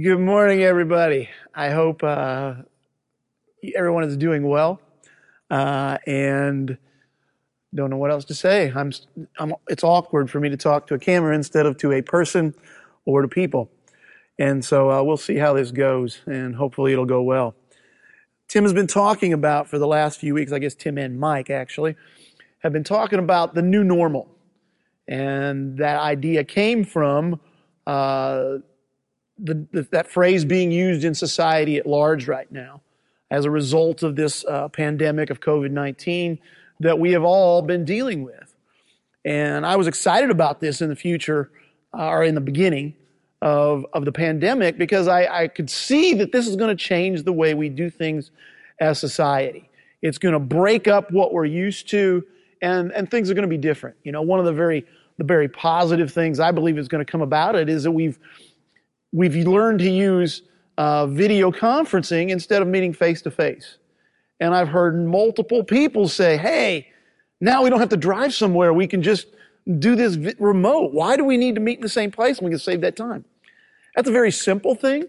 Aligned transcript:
Good 0.00 0.20
morning, 0.20 0.62
everybody. 0.62 1.28
I 1.54 1.68
hope 1.68 2.02
uh, 2.02 2.54
everyone 3.76 4.04
is 4.04 4.16
doing 4.16 4.48
well, 4.48 4.80
uh, 5.50 5.98
and 6.06 6.78
don't 7.74 7.90
know 7.90 7.98
what 7.98 8.10
else 8.10 8.24
to 8.26 8.34
say. 8.34 8.72
I'm, 8.74 8.92
I'm, 9.38 9.52
it's 9.68 9.84
awkward 9.84 10.30
for 10.30 10.40
me 10.40 10.48
to 10.48 10.56
talk 10.56 10.86
to 10.86 10.94
a 10.94 10.98
camera 10.98 11.34
instead 11.34 11.66
of 11.66 11.76
to 11.78 11.92
a 11.92 12.00
person 12.00 12.54
or 13.04 13.20
to 13.20 13.28
people, 13.28 13.70
and 14.38 14.64
so 14.64 14.90
uh, 14.90 15.02
we'll 15.02 15.18
see 15.18 15.36
how 15.36 15.52
this 15.52 15.70
goes, 15.70 16.22
and 16.24 16.56
hopefully 16.56 16.94
it'll 16.94 17.04
go 17.04 17.20
well. 17.20 17.54
Tim 18.48 18.62
has 18.62 18.72
been 18.72 18.86
talking 18.86 19.34
about 19.34 19.68
for 19.68 19.78
the 19.78 19.86
last 19.86 20.18
few 20.18 20.32
weeks. 20.32 20.52
I 20.52 20.58
guess 20.58 20.74
Tim 20.74 20.96
and 20.96 21.20
Mike 21.20 21.50
actually 21.50 21.96
have 22.60 22.72
been 22.72 22.84
talking 22.84 23.18
about 23.18 23.54
the 23.54 23.62
new 23.62 23.84
normal, 23.84 24.34
and 25.06 25.76
that 25.76 26.00
idea 26.00 26.44
came 26.44 26.82
from. 26.82 27.40
The, 29.38 29.66
the, 29.72 29.82
that 29.92 30.08
phrase 30.08 30.44
being 30.44 30.70
used 30.70 31.04
in 31.04 31.14
society 31.14 31.76
at 31.76 31.86
large 31.86 32.28
right 32.28 32.50
now 32.52 32.82
as 33.30 33.44
a 33.44 33.50
result 33.50 34.02
of 34.02 34.14
this 34.14 34.44
uh, 34.44 34.68
pandemic 34.68 35.30
of 35.30 35.40
COVID 35.40 35.70
19 35.70 36.38
that 36.80 36.98
we 36.98 37.12
have 37.12 37.24
all 37.24 37.62
been 37.62 37.84
dealing 37.84 38.22
with. 38.22 38.54
And 39.24 39.64
I 39.64 39.76
was 39.76 39.86
excited 39.86 40.30
about 40.30 40.60
this 40.60 40.82
in 40.82 40.88
the 40.88 40.96
future 40.96 41.50
uh, 41.96 42.08
or 42.08 42.24
in 42.24 42.34
the 42.34 42.40
beginning 42.40 42.94
of, 43.40 43.86
of 43.92 44.04
the 44.04 44.12
pandemic 44.12 44.78
because 44.78 45.08
I, 45.08 45.44
I 45.44 45.48
could 45.48 45.70
see 45.70 46.14
that 46.14 46.32
this 46.32 46.46
is 46.46 46.56
going 46.56 46.76
to 46.76 46.84
change 46.84 47.22
the 47.22 47.32
way 47.32 47.54
we 47.54 47.68
do 47.68 47.88
things 47.88 48.30
as 48.80 48.98
society. 48.98 49.68
It's 50.02 50.18
going 50.18 50.32
to 50.32 50.40
break 50.40 50.88
up 50.88 51.10
what 51.10 51.32
we're 51.32 51.44
used 51.44 51.88
to 51.90 52.24
and, 52.60 52.92
and 52.92 53.10
things 53.10 53.30
are 53.30 53.34
going 53.34 53.48
to 53.48 53.48
be 53.48 53.58
different. 53.58 53.96
You 54.04 54.12
know, 54.12 54.22
one 54.22 54.38
of 54.38 54.46
the 54.46 54.52
very, 54.52 54.84
the 55.18 55.24
very 55.24 55.48
positive 55.48 56.12
things 56.12 56.40
I 56.40 56.52
believe 56.52 56.78
is 56.78 56.88
going 56.88 57.04
to 57.04 57.10
come 57.10 57.22
about 57.22 57.56
it 57.56 57.68
is 57.68 57.82
that 57.82 57.92
we've, 57.92 58.18
we've 59.12 59.34
learned 59.34 59.78
to 59.80 59.90
use 59.90 60.42
uh, 60.78 61.06
video 61.06 61.50
conferencing 61.50 62.30
instead 62.30 62.62
of 62.62 62.68
meeting 62.68 62.92
face 62.92 63.22
to 63.22 63.30
face. 63.30 63.76
And 64.40 64.54
I've 64.54 64.68
heard 64.68 65.06
multiple 65.06 65.62
people 65.62 66.08
say, 66.08 66.36
hey, 66.36 66.88
now 67.40 67.62
we 67.62 67.70
don't 67.70 67.80
have 67.80 67.90
to 67.90 67.96
drive 67.96 68.34
somewhere. 68.34 68.72
We 68.72 68.86
can 68.86 69.02
just 69.02 69.26
do 69.78 69.94
this 69.94 70.14
vi- 70.14 70.34
remote. 70.38 70.92
Why 70.92 71.16
do 71.16 71.24
we 71.24 71.36
need 71.36 71.54
to 71.54 71.60
meet 71.60 71.78
in 71.78 71.82
the 71.82 71.88
same 71.88 72.10
place 72.10 72.40
when 72.40 72.46
we 72.46 72.50
can 72.50 72.58
save 72.58 72.80
that 72.80 72.96
time? 72.96 73.24
That's 73.94 74.08
a 74.08 74.12
very 74.12 74.32
simple 74.32 74.74
thing, 74.74 75.08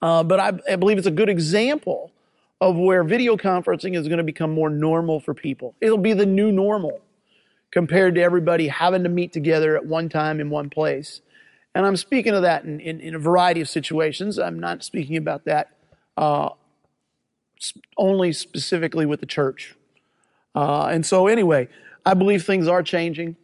uh, 0.00 0.24
but 0.24 0.40
I, 0.40 0.52
I 0.72 0.76
believe 0.76 0.98
it's 0.98 1.06
a 1.06 1.12
good 1.12 1.28
example 1.28 2.10
of 2.60 2.76
where 2.76 3.04
video 3.04 3.36
conferencing 3.36 3.96
is 3.96 4.08
going 4.08 4.18
to 4.18 4.24
become 4.24 4.52
more 4.52 4.68
normal 4.68 5.20
for 5.20 5.32
people. 5.32 5.74
It'll 5.80 5.96
be 5.98 6.12
the 6.12 6.26
new 6.26 6.50
normal 6.50 7.00
compared 7.70 8.14
to 8.16 8.20
everybody 8.22 8.68
having 8.68 9.02
to 9.04 9.08
meet 9.08 9.32
together 9.32 9.76
at 9.76 9.86
one 9.86 10.08
time 10.08 10.40
in 10.40 10.50
one 10.50 10.70
place. 10.70 11.20
And 11.74 11.86
I'm 11.86 11.96
speaking 11.96 12.34
of 12.34 12.42
that 12.42 12.64
in, 12.64 12.80
in, 12.80 13.00
in 13.00 13.14
a 13.14 13.18
variety 13.18 13.60
of 13.60 13.68
situations. 13.68 14.38
I'm 14.38 14.60
not 14.60 14.84
speaking 14.84 15.16
about 15.16 15.44
that 15.46 15.70
uh, 16.16 16.50
only 17.96 18.32
specifically 18.32 19.06
with 19.06 19.20
the 19.20 19.26
church. 19.26 19.74
Uh, 20.54 20.86
and 20.86 21.06
so, 21.06 21.26
anyway, 21.26 21.68
I 22.04 22.14
believe 22.14 22.44
things 22.44 22.68
are 22.68 22.82
changing. 22.82 23.36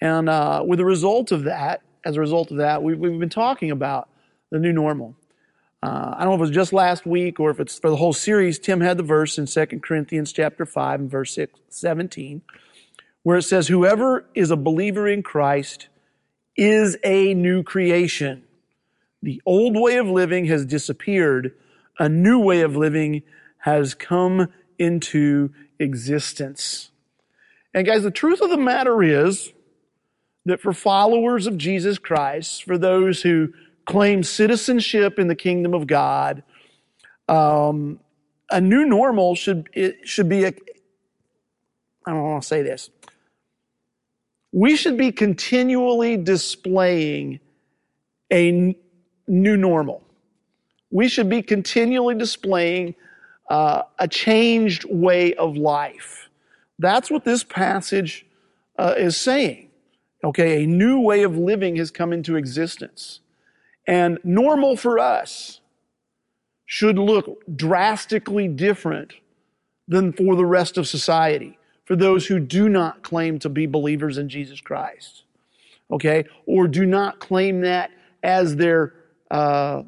And 0.00 0.28
uh, 0.28 0.62
with 0.66 0.78
the 0.78 0.84
result 0.84 1.32
of 1.32 1.44
that, 1.44 1.82
as 2.04 2.16
a 2.16 2.20
result 2.20 2.50
of 2.50 2.58
that, 2.58 2.82
we've, 2.82 2.98
we've 2.98 3.18
been 3.18 3.28
talking 3.28 3.70
about 3.70 4.08
the 4.50 4.58
new 4.58 4.72
normal. 4.72 5.14
Uh, 5.82 6.14
I 6.16 6.24
don't 6.24 6.28
know 6.28 6.34
if 6.34 6.38
it 6.38 6.42
was 6.42 6.50
just 6.50 6.72
last 6.74 7.06
week 7.06 7.40
or 7.40 7.50
if 7.50 7.60
it's 7.60 7.78
for 7.78 7.88
the 7.88 7.96
whole 7.96 8.12
series. 8.12 8.58
Tim 8.58 8.80
had 8.80 8.98
the 8.98 9.02
verse 9.02 9.38
in 9.38 9.46
2 9.46 9.80
Corinthians 9.80 10.32
chapter 10.32 10.66
5 10.66 11.00
and 11.00 11.10
verse 11.10 11.34
6, 11.34 11.58
17, 11.70 12.42
where 13.22 13.38
it 13.38 13.42
says, 13.42 13.68
Whoever 13.68 14.26
is 14.34 14.50
a 14.50 14.56
believer 14.56 15.08
in 15.08 15.22
Christ 15.22 15.88
is 16.56 16.96
a 17.04 17.34
new 17.34 17.62
creation. 17.62 18.42
The 19.22 19.40
old 19.44 19.76
way 19.76 19.96
of 19.96 20.08
living 20.08 20.46
has 20.46 20.64
disappeared. 20.64 21.54
A 21.98 22.08
new 22.08 22.38
way 22.38 22.62
of 22.62 22.76
living 22.76 23.22
has 23.58 23.94
come 23.94 24.48
into 24.78 25.50
existence. 25.78 26.90
And 27.74 27.86
guys, 27.86 28.02
the 28.02 28.10
truth 28.10 28.40
of 28.40 28.50
the 28.50 28.56
matter 28.56 29.02
is 29.02 29.52
that 30.46 30.60
for 30.60 30.72
followers 30.72 31.46
of 31.46 31.58
Jesus 31.58 31.98
Christ, 31.98 32.64
for 32.64 32.78
those 32.78 33.22
who 33.22 33.52
claim 33.84 34.22
citizenship 34.22 35.18
in 35.18 35.28
the 35.28 35.34
kingdom 35.34 35.74
of 35.74 35.86
God, 35.86 36.42
um, 37.28 38.00
a 38.50 38.60
new 38.60 38.84
normal 38.84 39.34
should 39.34 39.68
it 39.72 40.08
should 40.08 40.28
be 40.28 40.44
a. 40.44 40.48
I 42.06 42.12
don't 42.12 42.22
want 42.22 42.42
to 42.42 42.48
say 42.48 42.62
this 42.62 42.90
we 44.52 44.76
should 44.76 44.96
be 44.96 45.12
continually 45.12 46.16
displaying 46.16 47.40
a 48.30 48.48
n- 48.48 48.74
new 49.28 49.56
normal. 49.56 50.02
We 50.90 51.08
should 51.08 51.28
be 51.28 51.42
continually 51.42 52.16
displaying 52.16 52.96
uh, 53.48 53.82
a 53.98 54.08
changed 54.08 54.84
way 54.88 55.34
of 55.34 55.56
life. 55.56 56.28
That's 56.78 57.10
what 57.10 57.24
this 57.24 57.44
passage 57.44 58.26
uh, 58.78 58.94
is 58.96 59.16
saying. 59.16 59.68
Okay, 60.24 60.64
a 60.64 60.66
new 60.66 61.00
way 61.00 61.22
of 61.22 61.36
living 61.36 61.76
has 61.76 61.90
come 61.90 62.12
into 62.12 62.36
existence. 62.36 63.20
And 63.86 64.18
normal 64.24 64.76
for 64.76 64.98
us 64.98 65.60
should 66.66 66.98
look 66.98 67.42
drastically 67.56 68.48
different 68.48 69.14
than 69.88 70.12
for 70.12 70.36
the 70.36 70.46
rest 70.46 70.76
of 70.78 70.86
society 70.86 71.58
for 71.90 71.96
those 71.96 72.28
who 72.28 72.38
do 72.38 72.68
not 72.68 73.02
claim 73.02 73.40
to 73.40 73.48
be 73.48 73.66
believers 73.66 74.16
in 74.16 74.28
Jesus 74.28 74.60
Christ. 74.60 75.24
Okay? 75.90 76.24
Or 76.46 76.68
do 76.68 76.86
not 76.86 77.18
claim 77.18 77.62
that 77.62 77.90
as 78.22 78.54
their, 78.54 78.94
uh, 79.28 79.82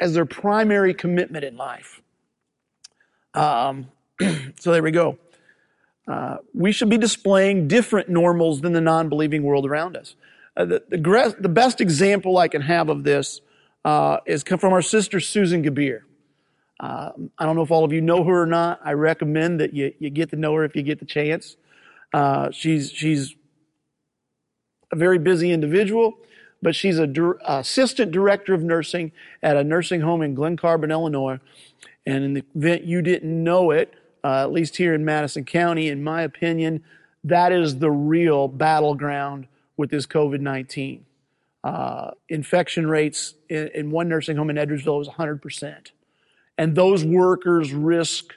as 0.00 0.14
their 0.14 0.24
primary 0.24 0.94
commitment 0.94 1.44
in 1.44 1.58
life. 1.58 2.00
Um, 3.34 3.88
so 4.58 4.72
there 4.72 4.82
we 4.82 4.90
go. 4.90 5.18
Uh, 6.08 6.38
we 6.54 6.72
should 6.72 6.88
be 6.88 6.96
displaying 6.96 7.68
different 7.68 8.08
normals 8.08 8.62
than 8.62 8.72
the 8.72 8.80
non 8.80 9.10
believing 9.10 9.42
world 9.42 9.66
around 9.66 9.98
us. 9.98 10.14
Uh, 10.56 10.64
the, 10.64 10.82
the, 10.88 11.36
the, 11.38 11.50
best 11.50 11.82
example 11.82 12.38
I 12.38 12.48
can 12.48 12.62
have 12.62 12.88
of 12.88 13.04
this 13.04 13.42
uh, 13.84 14.20
is 14.24 14.42
come 14.42 14.58
from 14.58 14.72
our 14.72 14.80
sister 14.80 15.20
Susan 15.20 15.62
Gabir. 15.62 16.04
Uh, 16.80 17.12
I 17.38 17.44
don't 17.44 17.56
know 17.56 17.62
if 17.62 17.70
all 17.70 17.84
of 17.84 17.92
you 17.92 18.00
know 18.00 18.24
her 18.24 18.42
or 18.42 18.46
not. 18.46 18.80
I 18.82 18.94
recommend 18.94 19.60
that 19.60 19.74
you, 19.74 19.92
you 19.98 20.08
get 20.08 20.30
to 20.30 20.36
know 20.36 20.54
her 20.54 20.64
if 20.64 20.74
you 20.74 20.82
get 20.82 20.98
the 20.98 21.04
chance. 21.04 21.56
Uh, 22.14 22.50
she's, 22.50 22.90
she's 22.90 23.34
a 24.90 24.96
very 24.96 25.18
busy 25.18 25.52
individual, 25.52 26.14
but 26.62 26.74
she's 26.74 26.98
a 26.98 27.06
dir- 27.06 27.38
assistant 27.46 28.12
director 28.12 28.54
of 28.54 28.62
nursing 28.62 29.12
at 29.42 29.58
a 29.58 29.62
nursing 29.62 30.00
home 30.00 30.22
in 30.22 30.34
Glen 30.34 30.56
Carbon, 30.56 30.90
Illinois. 30.90 31.38
And 32.06 32.24
in 32.24 32.34
the 32.34 32.44
event 32.54 32.84
you 32.84 33.02
didn't 33.02 33.44
know 33.44 33.70
it, 33.70 33.94
uh, 34.24 34.42
at 34.42 34.50
least 34.50 34.78
here 34.78 34.94
in 34.94 35.04
Madison 35.04 35.44
County, 35.44 35.88
in 35.88 36.02
my 36.02 36.22
opinion, 36.22 36.82
that 37.24 37.52
is 37.52 37.78
the 37.78 37.90
real 37.90 38.48
battleground 38.48 39.46
with 39.76 39.90
this 39.90 40.06
COVID 40.06 40.40
19. 40.40 41.04
Uh, 41.62 42.12
infection 42.30 42.88
rates 42.88 43.34
in, 43.50 43.68
in, 43.74 43.90
one 43.90 44.08
nursing 44.08 44.38
home 44.38 44.48
in 44.48 44.56
Edwardsville 44.56 44.98
was 44.98 45.08
100% 45.08 45.90
and 46.60 46.74
those 46.74 47.02
workers 47.02 47.72
risk 47.72 48.34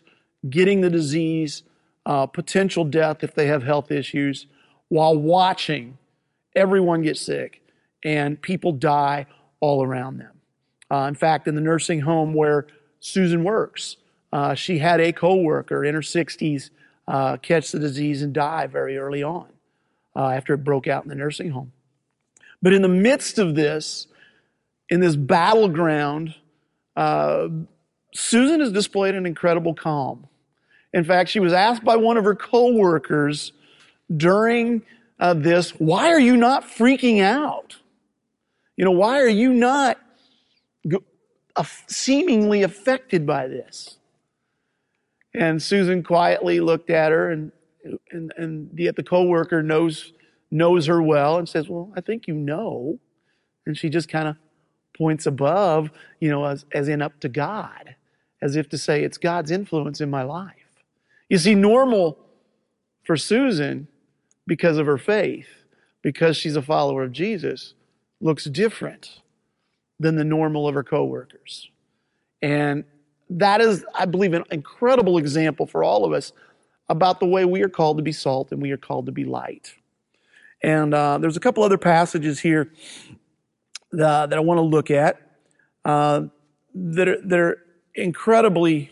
getting 0.49 0.79
the 0.79 0.89
disease, 0.89 1.63
uh, 2.05 2.25
potential 2.25 2.85
death 2.85 3.21
if 3.21 3.35
they 3.35 3.47
have 3.47 3.63
health 3.63 3.91
issues, 3.91 4.47
while 4.87 5.13
watching 5.13 5.97
everyone 6.55 7.01
get 7.01 7.17
sick 7.17 7.61
and 8.01 8.41
people 8.41 8.71
die 8.71 9.25
all 9.59 9.83
around 9.83 10.19
them. 10.19 10.31
Uh, 10.89 11.05
in 11.09 11.15
fact, 11.15 11.49
in 11.49 11.55
the 11.55 11.59
nursing 11.59 11.99
home 11.99 12.33
where 12.33 12.65
Susan 13.01 13.43
works, 13.43 13.97
uh, 14.31 14.53
she 14.53 14.77
had 14.77 15.01
a 15.01 15.11
coworker 15.11 15.83
in 15.83 15.93
her 15.93 15.99
60s 15.99 16.69
uh, 17.09 17.35
catch 17.35 17.73
the 17.73 17.79
disease 17.79 18.21
and 18.21 18.33
die 18.33 18.67
very 18.67 18.97
early 18.97 19.21
on 19.21 19.47
uh, 20.15 20.29
after 20.29 20.53
it 20.53 20.63
broke 20.63 20.87
out 20.87 21.03
in 21.03 21.09
the 21.09 21.15
nursing 21.15 21.49
home. 21.49 21.73
But 22.61 22.71
in 22.71 22.83
the 22.83 22.87
midst 22.87 23.37
of 23.37 23.55
this, 23.55 24.07
in 24.87 25.01
this 25.01 25.17
battleground, 25.17 26.35
uh, 26.95 27.49
Susan 28.13 28.59
has 28.59 28.71
displayed 28.71 29.15
an 29.15 29.25
incredible 29.25 29.73
calm. 29.73 30.27
In 30.93 31.03
fact, 31.03 31.29
she 31.29 31.39
was 31.39 31.53
asked 31.53 31.83
by 31.83 31.95
one 31.95 32.17
of 32.17 32.23
her 32.23 32.35
coworkers 32.35 33.51
during 34.15 34.83
uh, 35.19 35.33
this, 35.33 35.71
why 35.71 36.09
are 36.09 36.19
you 36.19 36.37
not 36.37 36.63
freaking 36.63 37.21
out? 37.21 37.77
You 38.77 38.85
know, 38.85 38.91
why 38.91 39.19
are 39.19 39.27
you 39.27 39.53
not 39.53 39.97
uh, 41.55 41.63
seemingly 41.87 42.61
affected 42.61 43.25
by 43.25 43.47
this? 43.47 43.97
And 45.33 45.61
Susan 45.61 46.03
quietly 46.03 46.59
looked 46.59 46.91
at 46.91 47.11
her, 47.11 47.31
and, 47.31 47.51
and, 48.11 48.31
and 48.37 48.69
yet 48.77 48.95
the 48.95 49.03
coworker 49.03 49.63
knows, 49.63 50.13
knows 50.51 50.85
her 50.85 51.01
well 51.01 51.37
and 51.37 51.49
says, 51.49 51.67
Well, 51.67 51.91
I 51.95 52.01
think 52.01 52.27
you 52.27 52.35
know. 52.35 52.99
And 53.65 53.75
she 53.75 53.89
just 53.89 54.09
kind 54.09 54.27
of 54.27 54.35
points 54.95 55.25
above, 55.25 55.89
you 56.19 56.29
know, 56.29 56.45
as, 56.45 56.65
as 56.71 56.87
in 56.87 57.01
up 57.01 57.19
to 57.21 57.29
God 57.29 57.95
as 58.43 58.57
if 58.57 58.67
to 58.67 58.77
say, 58.77 59.05
it's 59.05 59.17
God's 59.17 59.51
influence 59.51 60.01
in 60.01 60.09
my 60.09 60.23
life. 60.23 60.81
You 61.29 61.37
see, 61.37 61.55
normal 61.55 62.19
for 63.05 63.15
Susan, 63.15 63.87
because 64.45 64.77
of 64.77 64.85
her 64.85 64.97
faith, 64.97 65.47
because 66.01 66.35
she's 66.35 66.57
a 66.57 66.61
follower 66.61 67.03
of 67.03 67.13
Jesus, 67.13 67.73
looks 68.19 68.43
different 68.43 69.21
than 69.97 70.17
the 70.17 70.25
normal 70.25 70.67
of 70.67 70.75
her 70.75 70.83
coworkers. 70.83 71.69
And 72.41 72.83
that 73.29 73.61
is, 73.61 73.85
I 73.95 74.05
believe, 74.05 74.33
an 74.33 74.43
incredible 74.51 75.17
example 75.17 75.65
for 75.65 75.81
all 75.81 76.03
of 76.03 76.11
us 76.11 76.33
about 76.89 77.21
the 77.21 77.25
way 77.25 77.45
we 77.45 77.61
are 77.61 77.69
called 77.69 77.95
to 77.95 78.03
be 78.03 78.11
salt 78.11 78.51
and 78.51 78.61
we 78.61 78.71
are 78.71 78.77
called 78.77 79.05
to 79.05 79.13
be 79.13 79.23
light. 79.23 79.73
And 80.61 80.93
uh, 80.93 81.17
there's 81.17 81.37
a 81.37 81.39
couple 81.39 81.63
other 81.63 81.77
passages 81.77 82.41
here 82.41 82.73
that, 83.93 84.31
that 84.31 84.37
I 84.37 84.41
want 84.41 84.57
to 84.57 84.63
look 84.63 84.91
at 84.91 85.21
uh, 85.85 86.23
that, 86.75 87.07
are, 87.07 87.21
that 87.21 87.39
are 87.39 87.62
incredibly 87.95 88.91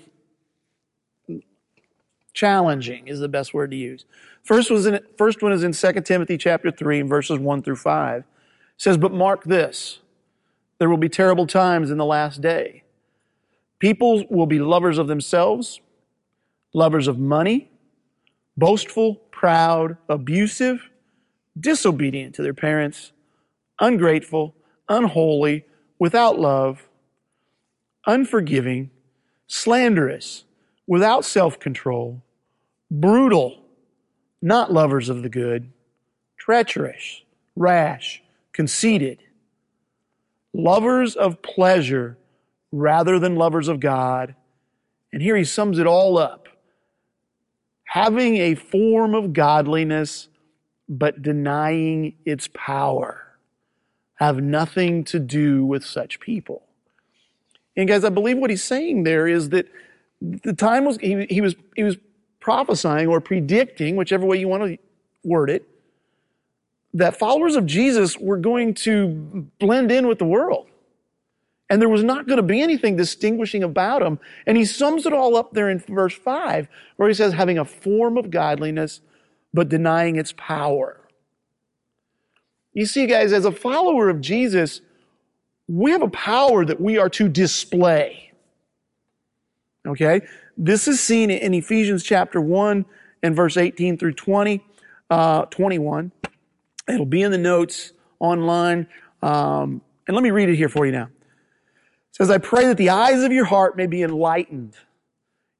challenging 2.33 3.07
is 3.07 3.19
the 3.19 3.27
best 3.27 3.53
word 3.53 3.71
to 3.71 3.77
use. 3.77 4.06
First 4.44 4.71
was 4.71 4.86
in, 4.86 5.00
first 5.18 5.42
one 5.42 5.51
is 5.51 5.63
in 5.63 5.74
2 5.74 6.01
Timothy 6.01 6.38
chapter 6.38 6.71
3 6.71 7.01
verses 7.03 7.39
1 7.39 7.63
through 7.63 7.75
5. 7.75 8.19
It 8.19 8.25
says, 8.77 8.98
But 8.98 9.13
mark 9.13 9.44
this, 9.44 10.00
there 10.80 10.89
will 10.89 10.98
be 10.98 11.09
terrible 11.09 11.45
times 11.45 11.92
in 11.92 11.98
the 11.98 12.06
last 12.06 12.42
day. 12.42 12.83
People 13.80 14.25
will 14.30 14.45
be 14.45 14.59
lovers 14.59 14.98
of 14.98 15.07
themselves, 15.07 15.81
lovers 16.74 17.07
of 17.07 17.18
money, 17.19 17.69
boastful, 18.57 19.15
proud, 19.31 19.98
abusive, 20.07 20.89
disobedient 21.59 22.36
to 22.36 22.44
their 22.44 22.53
parents, 22.53 23.12
ungrateful, 23.80 24.56
unholy, 24.88 25.65
without 26.00 26.39
love, 26.39 26.88
unforgiving, 28.06 28.89
slanderous, 29.48 30.45
without 30.88 31.25
self 31.25 31.59
control, 31.59 32.21
brutal, 32.89 33.59
not 34.42 34.71
lovers 34.71 35.09
of 35.09 35.24
the 35.24 35.30
good, 35.30 35.71
treacherous, 36.38 37.21
rash, 37.56 38.21
conceited, 38.53 39.19
lovers 40.53 41.15
of 41.15 41.42
pleasure 41.42 42.18
rather 42.71 43.19
than 43.19 43.36
lovers 43.36 43.68
of 43.68 43.80
God. 43.80 44.36
And 45.13 45.21
here 45.21 45.36
he 45.36 45.44
sums 45.44 45.77
it 45.77 45.88
all 45.88 46.18
up 46.18 46.42
having 47.92 48.38
a 48.38 48.56
form 48.56 49.13
of 49.13 49.33
godliness, 49.33 50.30
but 50.88 51.21
denying 51.21 52.13
its 52.24 52.48
power. 52.53 53.36
Have 54.15 54.42
nothing 54.42 55.03
to 55.06 55.19
do 55.19 55.65
with 55.65 55.83
such 55.83 56.21
people. 56.21 56.63
And 57.76 57.88
guys, 57.88 58.04
I 58.04 58.10
believe 58.10 58.38
what 58.38 58.50
he's 58.50 58.64
saying 58.64 59.04
there 59.04 59.28
is 59.28 59.50
that 59.50 59.68
the 60.22 60.54
time 60.54 60.86
was 60.86 60.98
he, 60.98 61.26
he 61.30 61.42
was 61.42 61.56
he 61.76 61.84
was 61.84 61.98
prophesying 62.40 63.08
or 63.08 63.22
predicting, 63.22 63.96
whichever 63.96 64.26
way 64.26 64.38
you 64.38 64.48
want 64.48 64.64
to 64.64 64.78
word 65.24 65.50
it, 65.50 65.68
that 66.94 67.18
followers 67.18 67.56
of 67.56 67.66
Jesus 67.66 68.18
were 68.18 68.38
going 68.38 68.74
to 68.74 69.50
blend 69.60 69.92
in 69.92 70.08
with 70.08 70.20
the 70.20 70.26
world. 70.26 70.68
And 71.70 71.82
there 71.82 71.88
was 71.88 72.04
not 72.04 72.28
going 72.28 72.38
to 72.38 72.44
be 72.44 72.62
anything 72.62 72.98
distinguishing 72.98 73.64
about 73.64 74.02
them. 74.02 74.20
And 74.46 74.58
he 74.58 74.66
sums 74.66 75.06
it 75.06 75.14
all 75.14 75.38
up 75.38 75.54
there 75.54 75.70
in 75.70 75.80
verse 75.80 76.14
5, 76.14 76.68
where 76.98 77.08
he 77.08 77.14
says, 77.14 77.32
having 77.32 77.58
a 77.58 77.64
form 77.64 78.18
of 78.18 78.30
godliness, 78.30 79.00
but 79.54 79.70
denying 79.70 80.18
its 80.18 80.34
power. 80.36 81.00
You 82.74 82.86
see, 82.86 83.06
guys, 83.06 83.32
as 83.32 83.46
a 83.46 83.54
follower 83.54 84.10
of 84.10 84.20
Jesus, 84.20 84.82
we 85.72 85.92
have 85.92 86.02
a 86.02 86.10
power 86.10 86.66
that 86.66 86.82
we 86.82 86.98
are 86.98 87.10
to 87.10 87.30
display. 87.30 88.34
Okay? 89.88 90.22
This 90.58 90.88
is 90.88 91.00
seen 91.00 91.32
in 91.32 91.54
Ephesians 91.54 92.04
chapter 92.04 92.42
1 92.42 92.86
and 93.24 93.36
verse 93.36 93.56
18 93.56 93.98
through 93.98 94.14
20, 94.14 94.62
uh, 95.10 95.46
21. 95.46 96.12
It'll 96.90 97.06
be 97.06 97.22
in 97.22 97.32
the 97.32 97.38
notes 97.38 97.94
online. 98.20 98.88
Um, 99.22 99.82
and 100.08 100.16
let 100.16 100.24
me 100.24 100.32
read 100.32 100.50
it 100.50 100.58
here 100.58 100.68
for 100.68 100.86
you 100.86 100.92
now. 100.92 101.06
It 101.06 102.16
says, 102.18 102.30
I 102.30 102.38
pray 102.38 102.66
that 102.66 102.78
the 102.78 102.90
eyes 102.90 103.24
of 103.24 103.32
your 103.32 103.46
heart 103.46 103.78
may 103.78 103.88
be 103.88 104.04
enlightened 104.04 104.76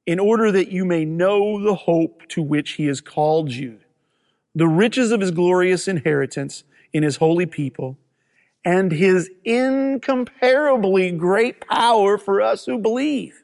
in 0.06 0.20
order 0.20 0.52
that 0.52 0.70
you 0.70 0.84
may 0.84 1.06
know 1.06 1.64
the 1.64 1.76
hope 1.76 2.28
to 2.30 2.42
which 2.42 2.72
he 2.72 2.88
has 2.88 3.00
called 3.00 3.52
you, 3.52 3.80
the 4.54 4.68
riches 4.68 5.12
of 5.12 5.22
his 5.22 5.32
glorious 5.32 5.88
inheritance 5.88 6.66
in 6.92 7.04
his 7.04 7.16
holy 7.16 7.46
people, 7.46 7.98
and 8.64 8.92
his 8.92 9.30
incomparably 9.44 11.12
great 11.12 11.62
power 11.68 12.18
for 12.18 12.42
us 12.42 12.66
who 12.66 12.78
believe. 12.78 13.44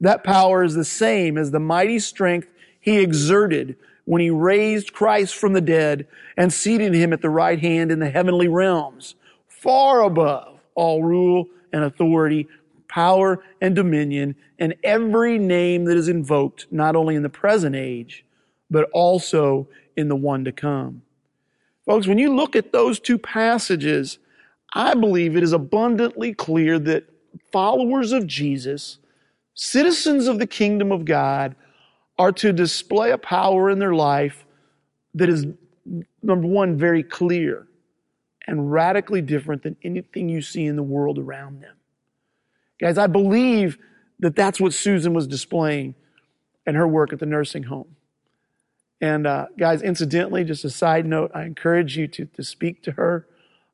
That 0.00 0.24
power 0.24 0.64
is 0.64 0.74
the 0.74 0.84
same 0.84 1.38
as 1.38 1.50
the 1.50 1.60
mighty 1.60 1.98
strength 1.98 2.48
he 2.80 2.98
exerted 2.98 3.76
when 4.04 4.20
he 4.20 4.30
raised 4.30 4.92
Christ 4.92 5.36
from 5.36 5.52
the 5.52 5.60
dead 5.60 6.08
and 6.36 6.52
seated 6.52 6.92
him 6.92 7.12
at 7.12 7.22
the 7.22 7.30
right 7.30 7.60
hand 7.60 7.92
in 7.92 8.00
the 8.00 8.10
heavenly 8.10 8.48
realms, 8.48 9.14
far 9.46 10.02
above 10.02 10.58
all 10.74 11.04
rule 11.04 11.46
and 11.72 11.84
authority, 11.84 12.48
power 12.88 13.42
and 13.60 13.76
dominion, 13.76 14.34
and 14.58 14.74
every 14.82 15.38
name 15.38 15.84
that 15.84 15.96
is 15.96 16.08
invoked, 16.08 16.66
not 16.70 16.96
only 16.96 17.14
in 17.14 17.22
the 17.22 17.28
present 17.28 17.76
age, 17.76 18.24
but 18.70 18.90
also 18.92 19.68
in 19.96 20.08
the 20.08 20.16
one 20.16 20.44
to 20.44 20.52
come. 20.52 21.02
Folks, 21.86 22.06
when 22.06 22.18
you 22.18 22.34
look 22.34 22.56
at 22.56 22.72
those 22.72 22.98
two 22.98 23.18
passages, 23.18 24.18
I 24.74 24.94
believe 24.94 25.36
it 25.36 25.42
is 25.42 25.52
abundantly 25.52 26.32
clear 26.34 26.78
that 26.78 27.04
followers 27.50 28.12
of 28.12 28.26
Jesus 28.26 28.98
Citizens 29.54 30.28
of 30.28 30.38
the 30.38 30.46
kingdom 30.46 30.92
of 30.92 31.04
God 31.04 31.54
are 32.18 32.32
to 32.32 32.52
display 32.52 33.10
a 33.10 33.18
power 33.18 33.70
in 33.70 33.78
their 33.78 33.94
life 33.94 34.46
that 35.14 35.28
is, 35.28 35.46
number 36.22 36.46
one, 36.46 36.78
very 36.78 37.02
clear 37.02 37.66
and 38.46 38.72
radically 38.72 39.20
different 39.20 39.62
than 39.62 39.76
anything 39.82 40.28
you 40.28 40.40
see 40.40 40.64
in 40.64 40.76
the 40.76 40.82
world 40.82 41.18
around 41.18 41.62
them. 41.62 41.76
Guys, 42.80 42.98
I 42.98 43.06
believe 43.06 43.78
that 44.20 44.34
that's 44.34 44.60
what 44.60 44.72
Susan 44.72 45.12
was 45.12 45.26
displaying 45.26 45.94
in 46.66 46.74
her 46.74 46.88
work 46.88 47.12
at 47.12 47.18
the 47.18 47.26
nursing 47.26 47.64
home. 47.64 47.96
And 49.00 49.26
uh, 49.26 49.46
guys, 49.58 49.82
incidentally, 49.82 50.44
just 50.44 50.64
a 50.64 50.70
side 50.70 51.06
note, 51.06 51.30
I 51.34 51.44
encourage 51.44 51.96
you 51.96 52.06
to, 52.08 52.24
to 52.24 52.42
speak 52.42 52.82
to 52.84 52.92
her. 52.92 53.26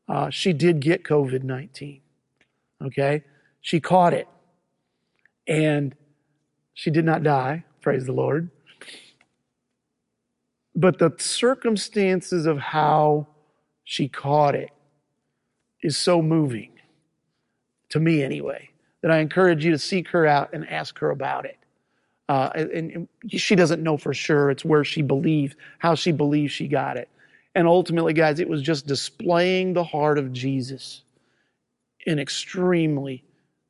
Uh, 0.08 0.30
she 0.30 0.52
did 0.52 0.80
get 0.80 1.04
COVID 1.04 1.42
19. 1.42 2.00
Okay? 2.84 3.24
She 3.60 3.80
caught 3.80 4.14
it. 4.14 4.28
And 5.46 5.94
she 6.74 6.90
did 6.90 7.04
not 7.04 7.22
die, 7.22 7.64
praise 7.80 8.04
the 8.04 8.12
Lord. 8.12 8.50
But 10.74 10.98
the 10.98 11.12
circumstances 11.18 12.46
of 12.46 12.58
how 12.58 13.26
she 13.84 14.08
caught 14.08 14.54
it 14.54 14.70
is 15.82 15.96
so 15.96 16.22
moving, 16.22 16.70
to 17.88 17.98
me 17.98 18.22
anyway, 18.22 18.70
that 19.02 19.10
I 19.10 19.18
encourage 19.18 19.64
you 19.64 19.70
to 19.72 19.78
seek 19.78 20.08
her 20.08 20.26
out 20.26 20.50
and 20.52 20.68
ask 20.68 20.98
her 20.98 21.10
about 21.10 21.46
it. 21.46 21.58
Uh, 22.28 22.50
and, 22.54 22.90
and 22.92 23.08
she 23.28 23.56
doesn't 23.56 23.82
know 23.82 23.96
for 23.96 24.12
sure. 24.12 24.50
It's 24.50 24.64
where 24.64 24.84
she 24.84 25.02
believes, 25.02 25.56
how 25.78 25.94
she 25.94 26.12
believes 26.12 26.52
she 26.52 26.68
got 26.68 26.96
it. 26.96 27.08
And 27.58 27.66
ultimately, 27.66 28.12
guys, 28.12 28.38
it 28.38 28.48
was 28.48 28.62
just 28.62 28.86
displaying 28.86 29.72
the 29.72 29.82
heart 29.82 30.16
of 30.16 30.32
Jesus 30.32 31.02
in 32.06 32.20
extremely 32.20 33.24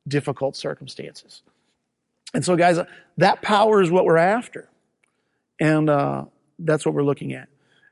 difficult 0.07 0.55
circumstances. 0.55 1.41
And 2.35 2.45
so, 2.45 2.55
guys, 2.55 2.77
that 3.17 3.41
power 3.41 3.81
is 3.81 3.89
what 3.89 4.05
we're 4.05 4.17
after. 4.17 4.69
And 5.59 5.89
uh, 5.89 6.25
that's 6.59 6.85
what 6.85 6.93
we're 6.93 7.01
looking 7.01 7.33
at. 7.33 7.49